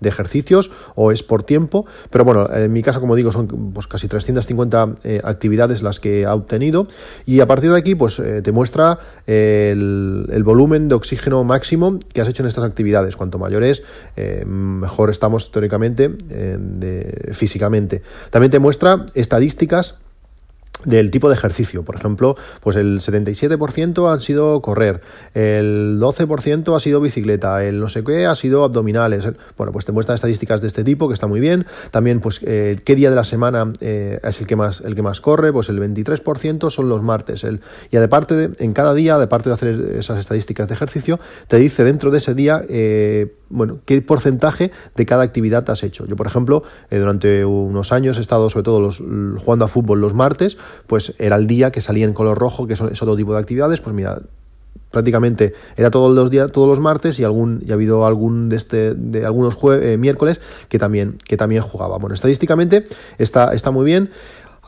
de 0.00 0.08
ejercicios 0.08 0.70
o 0.94 1.10
es 1.10 1.22
por 1.22 1.42
tiempo, 1.42 1.86
pero 2.10 2.24
bueno, 2.24 2.35
en 2.52 2.72
mi 2.72 2.82
caso, 2.82 3.00
como 3.00 3.14
digo, 3.14 3.32
son 3.32 3.46
pues, 3.72 3.86
casi 3.86 4.08
350 4.08 4.96
eh, 5.04 5.20
actividades 5.24 5.82
las 5.82 6.00
que 6.00 6.26
ha 6.26 6.34
obtenido 6.34 6.88
y 7.24 7.40
a 7.40 7.46
partir 7.46 7.70
de 7.70 7.78
aquí 7.78 7.94
pues 7.94 8.18
eh, 8.18 8.42
te 8.42 8.52
muestra 8.52 8.98
el, 9.26 10.42
volumen 10.44 10.88
de 10.88 10.94
oxígeno 10.94 11.42
máximo 11.44 11.98
que 12.12 12.20
has 12.20 12.28
hecho 12.28 12.42
en 12.42 12.48
estas 12.48 12.64
actividades. 12.64 13.16
Cuanto 13.16 13.38
mayor 13.38 13.64
es, 13.64 13.82
eh, 14.16 14.44
mejor 14.46 15.10
estamos 15.10 15.50
teóricamente 15.50 16.10
físicamente. 17.32 18.02
También 18.30 18.50
te 18.50 18.58
muestra 18.58 19.06
estadísticas 19.14 19.96
del 20.84 21.10
tipo 21.10 21.28
de 21.28 21.34
ejercicio. 21.34 21.82
Por 21.82 21.96
ejemplo, 21.96 22.36
pues 22.60 22.76
el 22.76 23.00
77% 23.00 24.12
han 24.12 24.20
sido 24.20 24.60
correr, 24.60 25.00
el 25.34 25.98
12% 26.00 26.76
ha 26.76 26.80
sido 26.80 27.00
bicicleta, 27.00 27.64
el 27.64 27.80
no 27.80 27.88
sé 27.88 28.04
qué 28.04 28.26
ha 28.26 28.34
sido 28.34 28.64
abdominales. 28.64 29.28
Bueno, 29.56 29.72
pues 29.72 29.84
te 29.84 29.92
muestra 29.92 30.14
estadísticas 30.14 30.60
de 30.60 30.68
este 30.68 30.84
tipo 30.84 31.08
que 31.08 31.14
está 31.14 31.26
muy 31.26 31.40
bien. 31.40 31.66
También, 31.90 32.20
pues, 32.20 32.40
eh, 32.42 32.78
qué 32.84 32.94
día 32.94 33.10
de 33.10 33.16
la 33.16 33.24
semana 33.24 33.72
eh, 33.80 34.20
es 34.22 34.40
el 34.40 34.46
que 34.46 34.56
más 34.56 34.80
el 34.80 34.94
que 34.94 35.02
más 35.02 35.20
corre, 35.20 35.52
pues 35.52 35.68
el 35.68 35.80
23% 35.80 36.70
son 36.70 36.88
los 36.88 37.02
martes. 37.02 37.44
El, 37.44 37.60
y 37.90 37.96
aparte 37.96 38.34
de, 38.34 38.50
en 38.58 38.72
cada 38.72 38.94
día, 38.94 39.16
aparte 39.16 39.48
de 39.48 39.54
hacer 39.54 39.96
esas 39.98 40.18
estadísticas 40.18 40.68
de 40.68 40.74
ejercicio, 40.74 41.18
te 41.48 41.56
dice 41.56 41.84
dentro 41.84 42.10
de 42.10 42.18
ese 42.18 42.34
día, 42.34 42.62
eh, 42.68 43.34
bueno, 43.48 43.78
qué 43.84 44.00
porcentaje 44.02 44.72
de 44.94 45.06
cada 45.06 45.22
actividad 45.22 45.68
has 45.70 45.82
hecho. 45.82 46.06
Yo, 46.06 46.16
por 46.16 46.26
ejemplo, 46.26 46.64
durante 46.90 47.44
unos 47.44 47.92
años 47.92 48.18
he 48.18 48.20
estado 48.20 48.50
sobre 48.50 48.64
todo 48.64 48.80
los, 48.80 48.98
jugando 48.98 49.64
a 49.64 49.68
fútbol 49.68 50.00
los 50.00 50.14
martes 50.14 50.58
pues 50.86 51.14
era 51.18 51.36
el 51.36 51.46
día 51.46 51.70
que 51.70 51.80
salía 51.80 52.04
en 52.04 52.12
color 52.12 52.38
rojo, 52.38 52.66
que 52.66 52.74
es 52.74 52.80
otro 52.80 53.16
tipo 53.16 53.32
de 53.32 53.40
actividades, 53.40 53.80
pues 53.80 53.94
mira, 53.94 54.20
prácticamente 54.90 55.54
era 55.76 55.90
todos 55.90 56.14
los 56.14 56.30
días, 56.30 56.50
todos 56.52 56.68
los 56.68 56.80
martes 56.80 57.18
y 57.18 57.24
algún 57.24 57.62
y 57.66 57.70
ha 57.70 57.74
habido 57.74 58.06
algún 58.06 58.48
de 58.48 58.56
este 58.56 58.94
de 58.94 59.26
algunos 59.26 59.56
eh, 59.72 59.96
miércoles 59.98 60.40
que 60.68 60.78
también 60.78 61.18
que 61.24 61.36
también 61.36 61.62
jugaba. 61.62 61.98
Bueno, 61.98 62.14
estadísticamente 62.14 62.86
está 63.18 63.52
está 63.54 63.70
muy 63.70 63.84
bien. 63.84 64.10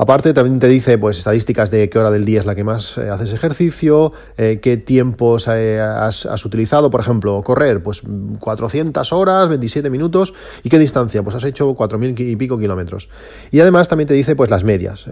Aparte, 0.00 0.32
también 0.32 0.60
te 0.60 0.68
dice 0.68 0.96
pues, 0.96 1.18
estadísticas 1.18 1.72
de 1.72 1.90
qué 1.90 1.98
hora 1.98 2.12
del 2.12 2.24
día 2.24 2.38
es 2.38 2.46
la 2.46 2.54
que 2.54 2.62
más 2.62 2.96
eh, 2.98 3.10
haces 3.10 3.32
ejercicio, 3.32 4.12
eh, 4.36 4.60
qué 4.62 4.76
tiempos 4.76 5.48
eh, 5.48 5.80
has, 5.80 6.24
utilizado. 6.44 6.88
Por 6.88 7.00
ejemplo, 7.00 7.42
correr, 7.42 7.82
pues 7.82 8.02
400 8.38 9.12
horas, 9.12 9.48
27 9.48 9.90
minutos. 9.90 10.34
¿Y 10.62 10.68
qué 10.68 10.78
distancia? 10.78 11.24
Pues 11.24 11.34
has 11.34 11.42
hecho 11.42 11.74
4.000 11.74 12.14
y 12.16 12.36
pico 12.36 12.60
kilómetros. 12.60 13.08
Y 13.50 13.58
además 13.58 13.88
también 13.88 14.06
te 14.06 14.14
dice 14.14 14.36
pues, 14.36 14.50
las 14.50 14.62
medias. 14.62 15.04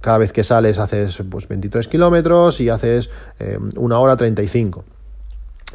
cada 0.00 0.18
vez 0.18 0.32
que 0.32 0.42
sales 0.42 0.78
haces 0.78 1.22
pues, 1.30 1.46
23 1.46 1.86
kilómetros 1.86 2.60
y 2.60 2.70
haces 2.70 3.10
una 3.76 4.00
hora 4.00 4.16
35. 4.16 4.84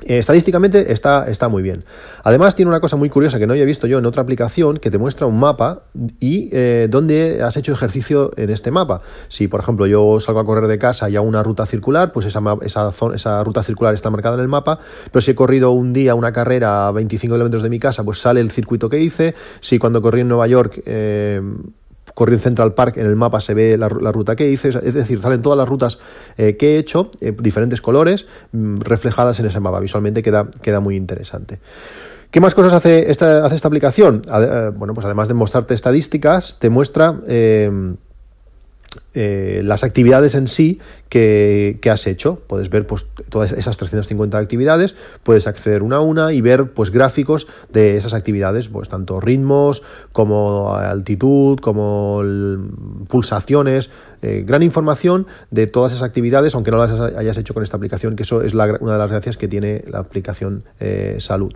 Eh, 0.06 0.20
estadísticamente 0.20 0.92
está, 0.92 1.30
está 1.30 1.50
muy 1.50 1.62
bien. 1.62 1.84
Además 2.24 2.56
tiene 2.56 2.70
una 2.70 2.80
cosa 2.80 2.96
muy 2.96 3.10
curiosa 3.10 3.40
que 3.40 3.48
no 3.48 3.54
había 3.54 3.66
visto 3.66 3.88
yo 3.88 4.00
en 4.00 4.06
otra 4.06 4.22
aplicación 4.22 4.78
que 4.78 4.92
te 4.92 4.98
muestra 4.98 5.28
un 5.28 5.40
mapa 5.40 5.84
y 6.20 6.50
eh, 6.52 6.88
dónde 6.90 7.42
has 7.44 7.58
hecho 7.58 7.74
ejercicio 7.74 8.32
en 8.38 8.50
este 8.50 8.72
mapa. 8.72 9.02
Si 9.28 9.48
por 9.48 9.60
ejemplo 9.60 9.88
yo 9.88 10.20
salgo 10.20 10.40
a 10.40 10.46
correr 10.46 10.68
de 10.68 10.78
casa 10.78 11.10
y 11.10 11.16
hago 11.16 11.28
una 11.28 11.44
ruta 11.44 11.66
circular, 11.66 12.12
pues 12.12 12.26
esa, 12.26 12.42
esa, 12.62 12.92
esa 13.14 13.44
ruta 13.44 13.64
circular 13.64 13.94
está 13.94 14.10
marcada 14.10 14.36
en 14.36 14.42
el 14.42 14.48
mapa, 14.48 14.80
pero 15.12 15.22
si 15.22 15.32
he 15.32 15.36
corrido 15.36 15.72
un 15.72 15.94
día 15.94 16.16
una 16.16 16.32
carrera 16.32 16.88
a 16.88 16.92
25 16.92 17.36
kilómetros 17.36 17.64
de 17.64 17.70
mi 17.70 17.80
casa, 17.80 18.04
pues 18.04 18.20
sale 18.20 18.42
el 18.42 18.52
circuito 18.52 18.90
que 18.90 19.00
hice. 19.00 19.36
Si 19.60 19.80
cuando 19.80 20.02
corrí 20.02 20.22
en 20.22 20.28
Nueva 20.28 20.48
York... 20.48 20.82
Eh, 20.86 21.42
corrí 22.20 22.34
en 22.34 22.42
Central 22.42 22.74
Park, 22.74 22.98
en 22.98 23.06
el 23.06 23.16
mapa 23.16 23.40
se 23.40 23.54
ve 23.54 23.78
la, 23.78 23.88
ruta 23.88 24.36
que 24.36 24.52
hice, 24.52 24.68
es 24.68 24.94
decir, 24.94 25.22
salen 25.22 25.42
todas 25.42 25.58
las 25.58 25.70
rutas 25.70 26.00
eh, 26.38 26.58
que 26.58 26.76
he 26.76 26.78
hecho, 26.78 27.12
eh, 27.22 27.34
diferentes 27.40 27.80
colores, 27.80 28.28
mm, 28.52 28.80
reflejadas 28.82 29.40
en 29.40 29.46
ese 29.46 29.62
mapa. 29.62 29.80
Visualmente 29.80 30.22
queda, 30.22 30.50
queda 30.62 30.82
muy 30.82 30.98
interesante. 30.98 31.60
¿Qué 32.30 32.42
más 32.42 32.56
cosas 32.56 32.74
hace 32.74 33.10
esta, 33.10 33.46
hace 33.46 33.56
esta 33.56 33.70
aplicación? 33.70 34.22
Eh, 34.30 34.72
bueno, 34.76 34.94
pues 34.94 35.06
además 35.06 35.30
de 35.30 35.34
mostrarte 35.34 35.74
estadísticas, 35.74 36.58
te 36.60 36.70
muestra 36.70 37.16
las 39.14 39.84
actividades 39.86 40.36
en 40.36 40.50
sí 40.50 40.80
que, 41.10 41.80
has 41.92 42.08
hecho. 42.08 42.40
Puedes 42.48 42.70
ver 42.70 42.86
pues, 42.88 43.06
todas 43.30 43.52
esas 43.52 43.78
350 43.78 44.38
actividades, 44.38 44.96
puedes 45.24 45.48
acceder 45.48 45.84
una 45.84 45.98
a 45.98 46.02
una 46.02 46.34
y 46.34 46.42
ver 46.42 46.72
pues, 46.72 46.92
gráficos 46.92 47.48
de 47.72 47.98
esas 47.98 48.14
actividades, 48.14 48.70
pues 48.70 48.90
tanto 48.90 49.20
ritmos 49.20 49.82
como 50.12 50.76
altitud, 50.76 51.60
como 51.60 52.22
pulsaciones, 53.08 53.90
eh, 54.22 54.44
gran 54.46 54.64
información 54.64 55.28
de 55.50 55.68
todas 55.68 55.94
esas 55.94 56.04
actividades, 56.04 56.54
aunque 56.54 56.72
no 56.72 56.78
las 56.78 56.92
hayas 56.92 57.38
hecho 57.38 57.54
con 57.54 57.64
esta 57.64 57.78
aplicación, 57.78 58.16
que 58.18 58.24
eso 58.24 58.42
es 58.42 58.54
una 58.54 58.94
de 58.94 58.98
las 58.98 59.10
gracias 59.10 59.38
que 59.38 59.48
tiene 59.48 59.84
la 59.88 60.00
aplicación 60.00 60.64
eh, 60.80 61.16
Salud. 61.20 61.54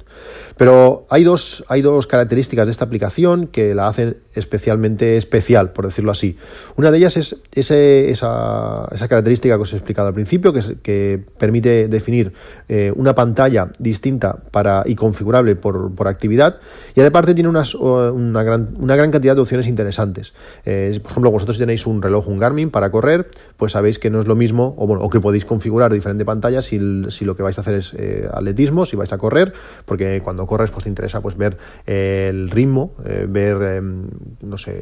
Pero 0.56 1.06
hay 1.10 1.24
dos, 1.24 1.66
hay 1.68 1.82
dos 1.82 2.08
características 2.08 2.68
de 2.68 2.72
esta 2.72 2.86
aplicación 2.86 3.48
que 3.48 3.76
la 3.76 3.88
hacen 3.88 4.18
especialmente 4.34 5.18
especial, 5.18 5.74
por 5.74 5.86
decirlo 5.86 6.12
así. 6.12 6.38
Una 6.78 6.90
de 6.92 7.00
ellas 7.00 7.18
es 7.18 7.36
esa, 7.52 8.88
esa, 8.92 9.08
característica 9.08 9.43
que 9.50 9.54
os 9.64 9.74
he 9.74 9.76
explicado 9.78 10.08
al 10.08 10.14
principio, 10.14 10.54
que, 10.54 10.62
que 10.82 11.24
permite 11.38 11.88
definir 11.88 12.34
eh, 12.70 12.92
una 12.96 13.14
pantalla 13.14 13.72
distinta 13.80 14.38
para, 14.52 14.84
y 14.86 14.96
configurable 14.96 15.56
por, 15.56 15.94
por 15.94 16.08
actividad, 16.08 16.60
y 16.96 17.02
aparte 17.02 17.34
tiene 17.34 17.50
unas, 17.50 17.76
una, 17.76 18.44
gran, 18.44 18.70
una 18.80 18.96
gran 18.96 19.12
cantidad 19.12 19.36
de 19.36 19.42
opciones 19.42 19.68
interesantes. 19.68 20.34
Eh, 20.66 20.98
por 21.02 21.12
ejemplo, 21.12 21.32
vosotros 21.32 21.58
tenéis 21.58 21.86
un 21.86 22.02
reloj, 22.02 22.28
un 22.28 22.40
Garmin 22.40 22.70
para 22.70 22.92
correr, 22.92 23.28
pues 23.58 23.74
sabéis 23.74 24.00
que 24.00 24.10
no 24.10 24.20
es 24.20 24.28
lo 24.28 24.36
mismo, 24.36 24.76
o, 24.78 24.88
bueno, 24.88 25.04
o 25.04 25.10
que 25.10 25.20
podéis 25.20 25.46
configurar 25.46 25.92
diferente 25.92 26.26
pantalla 26.26 26.62
si, 26.62 26.80
si 27.10 27.26
lo 27.26 27.36
que 27.36 27.44
vais 27.44 27.58
a 27.58 27.62
hacer 27.62 27.76
es 27.76 27.94
eh, 27.98 28.28
atletismo, 28.32 28.86
si 28.86 28.96
vais 28.96 29.12
a 29.12 29.18
correr, 29.18 29.54
porque 29.86 30.22
cuando 30.24 30.46
corres 30.48 30.72
pues 30.72 30.84
te 30.84 30.90
interesa 30.90 31.22
pues 31.22 31.38
ver 31.38 31.58
el 31.86 32.50
ritmo, 32.50 32.94
ver, 33.28 33.62
em, 33.78 34.08
no 34.42 34.58
sé, 34.58 34.80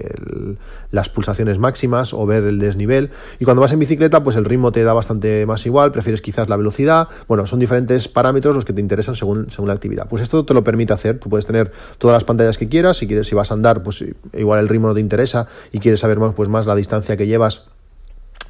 las 0.92 1.10
pulsaciones 1.10 1.60
máximas 1.60 2.14
o 2.14 2.26
ver 2.26 2.44
el 2.44 2.60
desnivel. 2.60 3.10
Y 3.40 3.46
cuando 3.46 3.62
vas 3.62 3.72
en 3.72 3.80
bicicleta, 3.80 4.24
pues 4.24 4.36
el 4.36 4.46
ritmo 4.52 4.72
te 4.72 4.84
da 4.84 4.94
bastante 4.94 5.46
más 5.46 5.66
igual, 5.66 5.92
prefieres 5.92 6.22
quizás 6.22 6.50
la 6.50 6.58
velocidad. 6.58 7.08
Bueno, 7.28 7.46
son 7.48 7.60
diferentes 7.60 8.08
parámetros 8.08 8.56
los 8.56 8.66
que 8.66 8.74
te 8.74 8.82
interesan 8.82 9.16
según, 9.16 9.50
según 9.50 9.68
la 9.68 9.74
actividad. 9.74 10.08
Pues 10.08 10.22
esto 10.22 10.46
te 10.46 10.54
lo 10.54 10.64
permite 10.64 10.94
hacer. 10.94 11.20
Tú 11.20 11.30
puedes 11.30 11.46
tener 11.46 11.72
todas 11.98 12.14
las 12.14 12.24
pantallas 12.24 12.58
que 12.58 12.70
quieras. 12.70 12.98
Si 12.98 13.08
quieres, 13.08 13.28
si 13.28 13.36
vas 13.36 13.52
a 13.52 13.56
andar, 13.56 13.82
pues 13.84 14.04
igual 14.34 14.60
el 14.60 14.70
ritmo 14.70 14.88
no 14.88 14.94
te 14.94 15.00
interesa 15.00 15.48
y 15.72 15.80
quieres 15.80 16.00
saber 16.00 16.20
más, 16.20 16.34
pues 16.36 16.50
más 16.50 16.66
la 16.66 16.76
distancia 16.76 17.18
que 17.18 17.28
llevas 17.28 17.66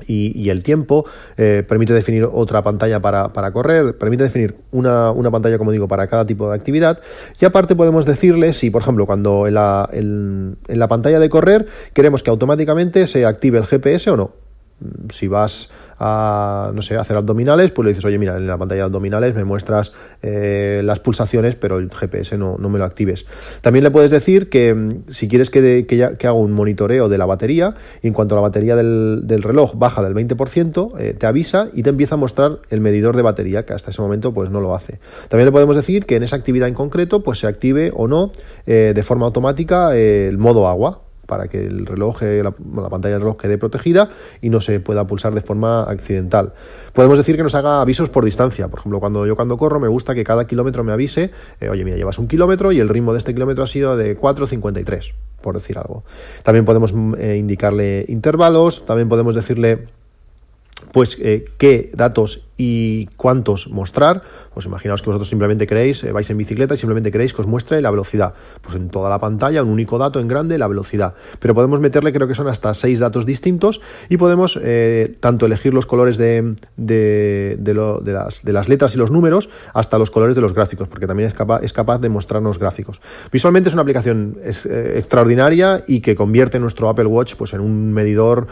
y, 0.07 0.49
el 0.49 0.63
tiempo, 0.63 1.05
eh, 1.37 1.63
permite 1.67 1.93
definir 1.93 2.27
otra 2.31 2.63
pantalla 2.63 3.01
para, 3.01 3.51
correr, 3.51 3.97
permite 3.97 4.23
definir 4.23 4.55
una, 4.71 5.13
pantalla, 5.31 5.57
como 5.57 5.71
digo, 5.71 5.87
para 5.87 6.07
cada 6.07 6.25
tipo 6.25 6.49
de 6.49 6.55
actividad. 6.55 6.99
Y 7.39 7.45
aparte 7.45 7.75
podemos 7.75 8.05
decirle 8.05 8.53
si, 8.53 8.69
por 8.69 8.81
ejemplo, 8.81 9.05
cuando 9.05 9.47
en 9.47 9.53
la, 9.53 9.89
en 9.91 10.57
la 10.67 10.87
pantalla 10.87 11.19
de 11.19 11.29
correr 11.29 11.67
queremos 11.93 12.23
que 12.23 12.29
automáticamente 12.29 13.07
se 13.07 13.25
active 13.25 13.59
el 13.59 13.65
GPS 13.65 14.09
o 14.11 14.17
no. 14.17 14.40
Si 15.11 15.27
vas 15.27 15.69
a, 16.03 16.71
no 16.73 16.81
sé, 16.81 16.97
hacer 16.97 17.15
abdominales, 17.15 17.69
pues 17.69 17.85
le 17.85 17.91
dices, 17.91 18.03
oye, 18.05 18.17
mira, 18.17 18.35
en 18.35 18.47
la 18.47 18.57
pantalla 18.57 18.81
de 18.81 18.85
abdominales 18.85 19.35
me 19.35 19.43
muestras 19.43 19.93
eh, 20.23 20.81
las 20.83 20.99
pulsaciones, 20.99 21.55
pero 21.55 21.77
el 21.77 21.91
GPS 21.91 22.39
no, 22.39 22.57
no, 22.57 22.69
me 22.69 22.79
lo 22.79 22.85
actives. 22.85 23.27
También 23.61 23.83
le 23.83 23.91
puedes 23.91 24.09
decir 24.09 24.49
que 24.49 24.73
mm, 24.73 24.89
si 25.09 25.27
quieres 25.27 25.51
que, 25.51 25.85
que, 25.85 26.03
haga 26.03 26.33
un 26.33 26.53
monitoreo 26.53 27.07
de 27.07 27.19
la 27.19 27.27
batería, 27.27 27.75
y 28.01 28.07
en 28.07 28.13
cuanto 28.13 28.33
la 28.33 28.41
batería 28.41 28.75
del, 28.75 29.43
reloj 29.43 29.75
baja 29.75 30.01
del 30.01 30.15
20%, 30.15 30.99
eh, 30.99 31.13
te 31.13 31.27
avisa 31.27 31.67
y 31.71 31.83
te 31.83 31.91
empieza 31.91 32.15
a 32.15 32.17
mostrar 32.17 32.59
el 32.71 32.81
medidor 32.81 33.15
de 33.15 33.21
batería, 33.21 33.65
que 33.67 33.73
hasta 33.73 33.91
ese 33.91 34.01
momento 34.01 34.33
pues 34.33 34.49
no 34.49 34.59
lo 34.59 34.73
hace. 34.73 34.99
También 35.29 35.45
le 35.45 35.51
podemos 35.51 35.75
decir 35.75 36.07
que 36.07 36.15
en 36.15 36.23
esa 36.23 36.35
actividad 36.35 36.67
en 36.67 36.73
concreto 36.73 37.21
pues 37.21 37.37
se 37.37 37.45
active 37.45 37.91
o 37.95 38.07
no 38.07 38.31
eh, 38.65 38.93
de 38.95 39.03
forma 39.03 39.27
automática 39.27 39.95
el 39.95 40.39
modo 40.39 40.67
agua 40.67 41.01
para 41.31 41.47
que 41.47 41.65
el 41.65 41.85
reloj, 41.85 42.23
eh, 42.23 42.43
la, 42.43 42.51
pantalla 42.51 43.13
del 43.13 43.21
reloj 43.21 43.37
quede 43.37 43.57
protegida 43.57 44.09
y 44.41 44.49
no 44.49 44.59
se 44.59 44.81
pueda 44.81 45.07
pulsar 45.07 45.33
de 45.33 45.39
forma 45.39 45.83
accidental. 45.83 46.51
Podemos 46.91 47.17
decir 47.17 47.37
que 47.37 47.43
nos 47.43 47.55
haga 47.55 47.79
avisos 47.79 48.09
por 48.09 48.25
distancia. 48.25 48.67
Por 48.67 48.79
ejemplo, 48.79 48.99
cuando 48.99 49.25
yo 49.25 49.37
cuando 49.37 49.55
corro 49.55 49.79
me 49.79 49.87
gusta 49.87 50.13
que 50.13 50.25
cada 50.25 50.45
kilómetro 50.45 50.83
me 50.83 50.91
avise, 50.91 51.31
eh, 51.61 51.69
oye, 51.69 51.85
mira, 51.85 51.95
llevas 51.95 52.19
un 52.19 52.27
kilómetro 52.27 52.73
y 52.73 52.81
el 52.81 52.89
ritmo 52.89 53.13
de 53.13 53.19
este 53.19 53.33
kilómetro 53.33 53.63
ha 53.63 53.67
sido 53.67 53.95
de 53.95 54.19
4.53, 54.19 55.13
por 55.41 55.55
decir 55.55 55.77
algo. 55.77 56.03
También 56.43 56.65
podemos 56.65 56.91
mm, 56.91 57.13
eh, 57.17 57.37
indicarle 57.37 58.03
intervalos, 58.09 58.85
también 58.85 59.07
podemos 59.07 59.33
decirle 59.33 59.87
pues 60.91 61.15
qué 61.15 61.91
datos 61.93 62.45
y 62.63 63.07
cuántos 63.17 63.69
mostrar. 63.69 64.21
Pues 64.53 64.67
imaginaos 64.67 65.01
que 65.01 65.07
vosotros 65.07 65.27
simplemente 65.27 65.65
queréis, 65.65 66.03
eh, 66.03 66.11
vais 66.11 66.29
en 66.29 66.37
bicicleta 66.37 66.75
y 66.75 66.77
simplemente 66.77 67.09
queréis 67.09 67.33
que 67.33 67.41
os 67.41 67.47
muestre 67.47 67.81
la 67.81 67.89
velocidad. 67.89 68.35
Pues 68.61 68.75
en 68.75 68.89
toda 68.89 69.09
la 69.09 69.17
pantalla, 69.17 69.63
un 69.63 69.69
único 69.69 69.97
dato 69.97 70.19
en 70.19 70.27
grande, 70.27 70.59
la 70.59 70.67
velocidad. 70.67 71.15
Pero 71.39 71.55
podemos 71.55 71.79
meterle, 71.79 72.13
creo 72.13 72.27
que 72.27 72.35
son 72.35 72.47
hasta 72.47 72.75
seis 72.75 72.99
datos 72.99 73.25
distintos 73.25 73.81
y 74.09 74.17
podemos 74.17 74.59
eh, 74.61 75.17
tanto 75.19 75.47
elegir 75.47 75.73
los 75.73 75.87
colores 75.87 76.17
de, 76.17 76.53
de, 76.77 77.73
las, 78.43 78.69
letras 78.69 78.93
y 78.93 78.99
los 78.99 79.09
números 79.09 79.49
hasta 79.73 79.97
los 79.97 80.11
colores 80.11 80.35
de 80.35 80.41
los 80.41 80.53
gráficos, 80.53 80.87
porque 80.87 81.07
también 81.07 81.27
es 81.27 81.33
capaz, 81.33 81.63
es 81.63 81.73
capaz 81.73 81.97
de 81.97 82.09
mostrarnos 82.09 82.59
gráficos. 82.59 83.01
Visualmente 83.31 83.69
es 83.69 83.73
una 83.73 83.81
aplicación 83.81 84.37
eh, 84.43 84.93
extraordinaria 84.97 85.83
y 85.87 86.01
que 86.01 86.15
convierte 86.15 86.59
nuestro 86.59 86.89
Apple 86.89 87.05
Watch 87.05 87.35
pues, 87.37 87.53
en 87.53 87.61
un 87.61 87.91
medidor 87.91 88.45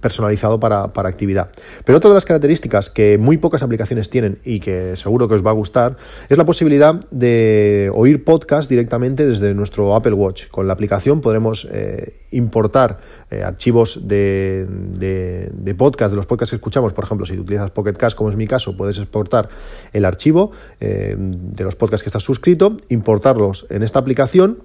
personalizado 0.00 0.60
para, 0.60 0.88
para 0.88 1.08
actividad. 1.08 1.50
Pero 1.84 1.98
otra 1.98 2.10
de 2.10 2.14
las 2.14 2.24
características 2.26 2.90
que 2.90 3.05
muy 3.18 3.36
pocas 3.36 3.62
aplicaciones 3.62 4.10
tienen 4.10 4.38
y 4.44 4.60
que 4.60 4.96
seguro 4.96 5.28
que 5.28 5.34
os 5.34 5.44
va 5.44 5.50
a 5.50 5.54
gustar, 5.54 5.96
es 6.28 6.38
la 6.38 6.44
posibilidad 6.44 6.94
de 7.10 7.90
oír 7.94 8.24
podcast 8.24 8.68
directamente 8.68 9.26
desde 9.26 9.54
nuestro 9.54 9.94
Apple 9.94 10.12
Watch. 10.12 10.48
Con 10.48 10.66
la 10.66 10.72
aplicación 10.72 11.20
podremos 11.20 11.66
eh, 11.70 12.14
importar 12.30 12.98
eh, 13.30 13.42
archivos 13.42 14.00
de, 14.06 14.66
de, 14.68 15.74
podcast, 15.74 16.10
de 16.10 16.16
los 16.16 16.26
podcasts 16.26 16.50
que 16.50 16.56
escuchamos. 16.56 16.92
Por 16.92 17.04
ejemplo, 17.04 17.26
si 17.26 17.38
utilizas 17.38 17.70
Pocket 17.70 17.94
Cast, 17.94 18.16
como 18.16 18.30
es 18.30 18.36
mi 18.36 18.46
caso, 18.46 18.76
puedes 18.76 18.98
exportar 18.98 19.48
el 19.92 20.04
archivo 20.04 20.52
eh, 20.80 21.16
de 21.18 21.64
los 21.64 21.76
podcasts 21.76 22.02
que 22.02 22.08
estás 22.08 22.22
suscrito, 22.22 22.76
importarlos 22.88 23.66
en 23.70 23.82
esta 23.82 23.98
aplicación 23.98 24.58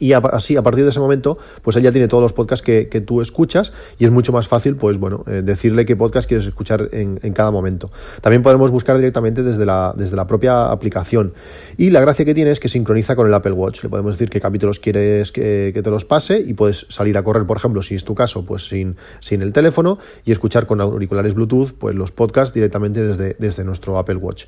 y 0.00 0.12
así 0.12 0.56
a 0.56 0.62
partir 0.62 0.84
de 0.84 0.90
ese 0.90 1.00
momento 1.00 1.38
pues 1.62 1.76
él 1.76 1.82
ya 1.82 1.92
tiene 1.92 2.08
todos 2.08 2.22
los 2.22 2.32
podcasts 2.32 2.64
que, 2.64 2.88
que 2.88 3.00
tú 3.00 3.20
escuchas 3.20 3.72
y 3.98 4.04
es 4.04 4.10
mucho 4.10 4.32
más 4.32 4.48
fácil 4.48 4.76
pues 4.76 4.98
bueno 4.98 5.24
eh, 5.26 5.42
decirle 5.44 5.86
qué 5.86 5.96
podcast 5.96 6.28
quieres 6.28 6.46
escuchar 6.46 6.88
en, 6.92 7.20
en, 7.22 7.32
cada 7.32 7.50
momento. 7.50 7.90
También 8.20 8.42
podemos 8.42 8.70
buscar 8.70 8.96
directamente 8.96 9.42
desde 9.42 9.66
la, 9.66 9.94
desde 9.96 10.16
la 10.16 10.26
propia 10.26 10.70
aplicación. 10.70 11.34
Y 11.76 11.90
la 11.90 12.00
gracia 12.00 12.24
que 12.24 12.34
tiene 12.34 12.50
es 12.50 12.60
que 12.60 12.68
sincroniza 12.68 13.16
con 13.16 13.26
el 13.26 13.34
Apple 13.34 13.52
Watch. 13.52 13.82
Le 13.82 13.88
podemos 13.88 14.12
decir 14.12 14.30
qué 14.30 14.40
capítulos 14.40 14.80
quieres 14.80 15.32
que, 15.32 15.72
que 15.74 15.82
te 15.82 15.90
los 15.90 16.04
pase 16.04 16.38
y 16.38 16.54
puedes 16.54 16.86
salir 16.88 17.16
a 17.18 17.22
correr 17.22 17.46
por 17.46 17.56
ejemplo 17.56 17.82
si 17.82 17.94
es 17.94 18.04
tu 18.04 18.14
caso 18.14 18.44
pues 18.44 18.68
sin, 18.68 18.96
sin 19.20 19.42
el 19.42 19.52
teléfono 19.52 19.98
y 20.24 20.32
escuchar 20.32 20.66
con 20.66 20.80
auriculares 20.80 21.34
Bluetooth 21.34 21.72
pues 21.72 21.94
los 21.94 22.10
podcasts 22.10 22.54
directamente 22.54 23.02
desde, 23.02 23.36
desde 23.38 23.64
nuestro 23.64 23.98
Apple 23.98 24.16
Watch. 24.16 24.44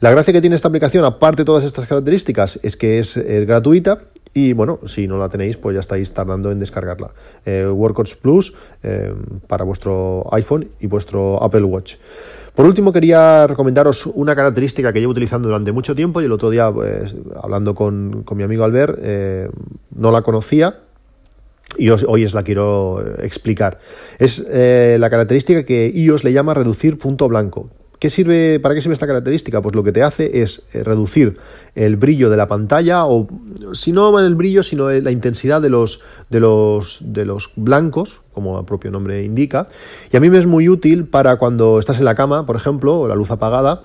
La 0.00 0.10
gracia 0.10 0.32
que 0.32 0.40
tiene 0.40 0.54
esta 0.54 0.68
aplicación 0.68 1.04
aparte 1.04 1.42
de 1.42 1.44
todas 1.44 1.64
estas 1.64 1.86
características 1.86 2.60
es 2.62 2.76
que 2.76 3.00
es 3.00 3.16
eh, 3.16 3.44
gratuita 3.46 4.02
y 4.38 4.52
bueno, 4.52 4.78
si 4.86 5.08
no 5.08 5.18
la 5.18 5.28
tenéis, 5.28 5.56
pues 5.56 5.74
ya 5.74 5.80
estáis 5.80 6.12
tardando 6.12 6.52
en 6.52 6.60
descargarla. 6.60 7.10
Eh, 7.44 7.66
Workouts 7.66 8.14
Plus 8.14 8.54
eh, 8.82 9.12
para 9.48 9.64
vuestro 9.64 10.24
iPhone 10.32 10.68
y 10.80 10.86
vuestro 10.86 11.42
Apple 11.42 11.64
Watch. 11.64 11.96
Por 12.54 12.66
último, 12.66 12.92
quería 12.92 13.46
recomendaros 13.46 14.06
una 14.06 14.34
característica 14.36 14.92
que 14.92 15.00
llevo 15.00 15.12
utilizando 15.12 15.48
durante 15.48 15.72
mucho 15.72 15.94
tiempo 15.94 16.20
y 16.20 16.24
el 16.24 16.32
otro 16.32 16.50
día, 16.50 16.70
pues, 16.72 17.14
hablando 17.40 17.74
con, 17.74 18.24
mi 18.34 18.42
amigo 18.42 18.64
Albert, 18.64 18.98
eh, 19.00 19.48
no 19.94 20.10
la 20.10 20.22
conocía, 20.22 20.80
y 21.76 21.90
hoy 21.90 22.24
os 22.24 22.34
la 22.34 22.42
quiero 22.42 23.04
explicar. 23.18 23.78
Es 24.18 24.38
la 24.40 25.10
característica 25.10 25.64
que 25.64 25.92
iOS 25.94 26.24
le 26.24 26.32
llama 26.32 26.54
reducir 26.54 26.98
punto 26.98 27.28
blanco. 27.28 27.70
¿Qué 27.98 28.10
sirve, 28.10 28.60
¿Para 28.60 28.74
qué 28.74 28.80
sirve 28.80 28.94
esta 28.94 29.08
característica? 29.08 29.60
Pues 29.60 29.74
lo 29.74 29.82
que 29.82 29.90
te 29.90 30.04
hace 30.04 30.42
es 30.42 30.62
eh, 30.72 30.84
reducir 30.84 31.38
el 31.74 31.96
brillo 31.96 32.30
de 32.30 32.36
la 32.36 32.46
pantalla, 32.46 33.06
o 33.06 33.26
si 33.72 33.90
no 33.90 34.18
el 34.20 34.36
brillo, 34.36 34.62
sino 34.62 34.88
la 34.90 35.10
intensidad 35.10 35.60
de 35.60 35.68
los, 35.68 36.00
de 36.30 36.38
los, 36.38 36.98
de 37.00 37.24
los 37.24 37.50
blancos, 37.56 38.20
como 38.32 38.60
el 38.60 38.64
propio 38.64 38.92
nombre 38.92 39.24
indica. 39.24 39.66
Y 40.12 40.16
a 40.16 40.20
mí 40.20 40.30
me 40.30 40.38
es 40.38 40.46
muy 40.46 40.68
útil 40.68 41.06
para 41.06 41.36
cuando 41.36 41.80
estás 41.80 41.98
en 41.98 42.04
la 42.04 42.14
cama, 42.14 42.46
por 42.46 42.54
ejemplo, 42.54 43.00
o 43.00 43.08
la 43.08 43.16
luz 43.16 43.32
apagada, 43.32 43.84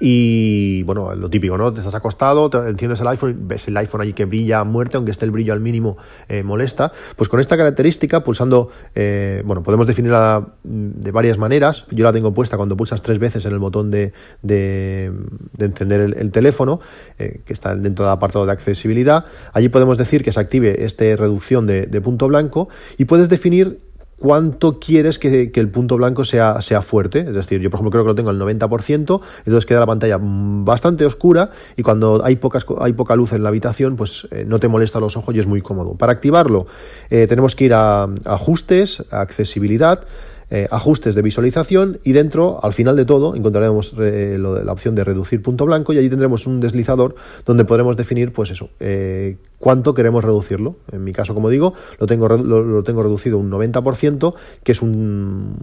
y 0.00 0.82
bueno, 0.84 1.14
lo 1.14 1.28
típico, 1.30 1.56
¿no? 1.58 1.72
Te 1.72 1.80
estás 1.80 1.94
acostado, 1.94 2.50
te 2.50 2.58
enciendes 2.58 3.00
el 3.00 3.08
iPhone, 3.08 3.36
ves 3.42 3.68
el 3.68 3.76
iPhone 3.76 4.00
ahí 4.00 4.12
que 4.12 4.24
brilla 4.24 4.60
a 4.60 4.64
muerte, 4.64 4.96
aunque 4.96 5.10
esté 5.10 5.24
el 5.24 5.30
brillo 5.30 5.52
al 5.52 5.60
mínimo, 5.60 5.96
eh, 6.28 6.42
molesta. 6.42 6.92
Pues 7.16 7.28
con 7.28 7.40
esta 7.40 7.56
característica, 7.56 8.20
pulsando, 8.20 8.70
eh, 8.94 9.42
bueno, 9.44 9.62
podemos 9.62 9.86
definirla 9.86 10.48
de 10.62 11.10
varias 11.10 11.38
maneras. 11.38 11.86
Yo 11.90 12.04
la 12.04 12.12
tengo 12.12 12.32
puesta 12.32 12.56
cuando 12.56 12.76
pulsas 12.76 13.02
tres 13.02 13.18
veces 13.18 13.44
en 13.44 13.52
el 13.52 13.58
botón 13.58 13.90
de, 13.90 14.12
de, 14.42 15.12
encender 15.58 16.00
el, 16.00 16.30
teléfono, 16.30 16.80
eh, 17.18 17.40
que 17.44 17.52
está 17.52 17.74
dentro 17.74 18.04
del 18.04 18.12
apartado 18.12 18.46
de 18.46 18.52
accesibilidad. 18.52 19.26
Allí 19.52 19.68
podemos 19.68 19.98
decir 19.98 20.22
que 20.22 20.32
se 20.32 20.40
active 20.40 20.84
esta 20.84 21.04
reducción 21.16 21.66
de 21.66 22.00
punto 22.00 22.28
blanco 22.28 22.68
y 22.96 23.04
puedes 23.04 23.28
definir 23.28 23.78
cuánto 24.22 24.78
quieres 24.78 25.18
que, 25.18 25.50
el 25.52 25.68
punto 25.68 25.96
blanco 25.96 26.24
sea, 26.24 26.60
fuerte. 26.80 27.18
Es 27.18 27.34
decir, 27.34 27.60
yo 27.60 27.70
por 27.70 27.78
ejemplo 27.78 27.90
creo 27.90 28.04
que 28.04 28.08
lo 28.10 28.14
tengo 28.14 28.30
al 28.30 28.38
90%, 28.38 29.20
entonces 29.38 29.66
queda 29.66 29.80
la 29.80 29.86
pantalla 29.86 30.16
bastante 30.20 31.04
oscura 31.04 31.50
y 31.76 31.82
cuando 31.82 32.22
hay, 32.24 32.36
poca 32.36 33.16
luz 33.16 33.32
en 33.32 33.42
la 33.42 33.48
habitación, 33.48 33.96
pues 33.96 34.28
eh, 34.30 34.44
no 34.46 34.60
te 34.60 34.68
molesta 34.68 35.00
los 35.00 35.16
ojos 35.16 35.34
y 35.34 35.40
es 35.40 35.48
muy 35.48 35.60
cómodo. 35.60 35.94
Para 35.94 36.12
activarlo 36.12 36.68
eh, 37.10 37.26
tenemos 37.26 37.56
que 37.56 37.64
ir 37.64 37.74
a 37.74 38.08
ajustes, 38.24 39.02
accesibilidad, 39.10 40.06
eh, 40.54 40.68
ajustes 40.70 41.14
de 41.14 41.22
visualización 41.22 41.98
y 42.04 42.12
dentro, 42.12 42.62
al 42.62 42.74
final 42.74 42.94
de 42.94 43.06
todo, 43.06 43.34
encontraremos 43.34 43.94
eh, 43.98 44.36
la 44.38 44.70
opción 44.70 44.94
de 44.94 45.02
reducir 45.02 45.40
punto 45.40 45.64
blanco 45.64 45.94
y 45.94 45.98
allí 45.98 46.10
tendremos 46.10 46.46
un 46.46 46.60
deslizador 46.60 47.14
donde 47.46 47.64
podremos 47.64 47.96
definir, 47.96 48.34
pues 48.34 48.50
eso, 48.50 48.68
eh, 48.78 49.38
cuánto 49.58 49.94
queremos 49.94 50.22
reducirlo. 50.22 50.76
En 50.92 51.04
mi 51.04 51.12
caso, 51.12 51.32
como 51.32 51.48
digo, 51.48 51.72
lo 51.98 52.06
tengo, 52.06 52.28
lo, 52.28 52.82
tengo 52.82 53.02
reducido 53.02 53.38
un 53.38 53.50
90%, 53.50 54.34
que 54.62 54.72
es 54.72 54.82
un, 54.82 55.56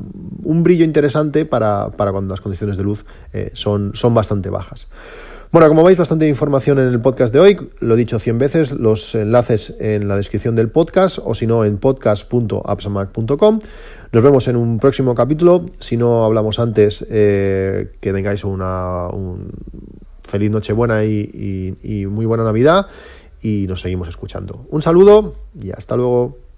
un 0.43 0.63
brillo 0.63 0.85
interesante 0.85 1.45
para, 1.45 1.91
para, 1.91 2.11
cuando 2.11 2.33
las 2.33 2.41
condiciones 2.41 2.75
de 2.75 2.83
luz 2.83 3.05
son, 3.53 3.91
son 3.93 4.15
bastante 4.15 4.49
bajas. 4.49 4.87
Bueno, 5.51 5.67
como 5.67 5.83
veis, 5.83 5.97
bastante 5.97 6.27
información 6.27 6.77
en 6.77 6.89
el 6.89 7.01
podcast 7.01 7.33
de 7.33 7.39
hoy. 7.39 7.57
Lo 7.79 7.95
he 7.95 7.97
dicho 7.97 8.19
100 8.19 8.37
veces, 8.37 8.71
los 8.71 9.15
enlaces 9.15 9.75
en 9.79 10.07
la 10.07 10.15
descripción 10.15 10.55
del 10.55 10.69
podcast 10.69 11.17
o 11.23 11.33
si 11.33 11.47
no 11.47 11.65
en 11.65 11.79
podcast.appsmac.com. 11.79 13.59
Nos 14.11 14.23
vemos 14.23 14.47
en 14.47 14.55
un 14.55 14.77
próximo 14.77 15.15
capítulo. 15.15 15.65
Si 15.79 15.97
no 15.97 16.23
hablamos 16.23 16.59
antes, 16.59 17.03
eh, 17.09 17.93
que 17.99 18.13
tengáis 18.13 18.43
una 18.43 19.07
un 19.07 19.49
feliz 20.23 20.51
Nochebuena 20.51 21.03
y, 21.03 21.75
y 21.81 22.05
muy 22.05 22.27
buena 22.27 22.43
Navidad. 22.43 22.85
Y 23.41 23.65
nos 23.67 23.81
seguimos 23.81 24.07
escuchando. 24.07 24.67
Un 24.69 24.83
saludo 24.83 25.33
y 25.59 25.71
hasta 25.71 25.95
luego. 25.95 26.48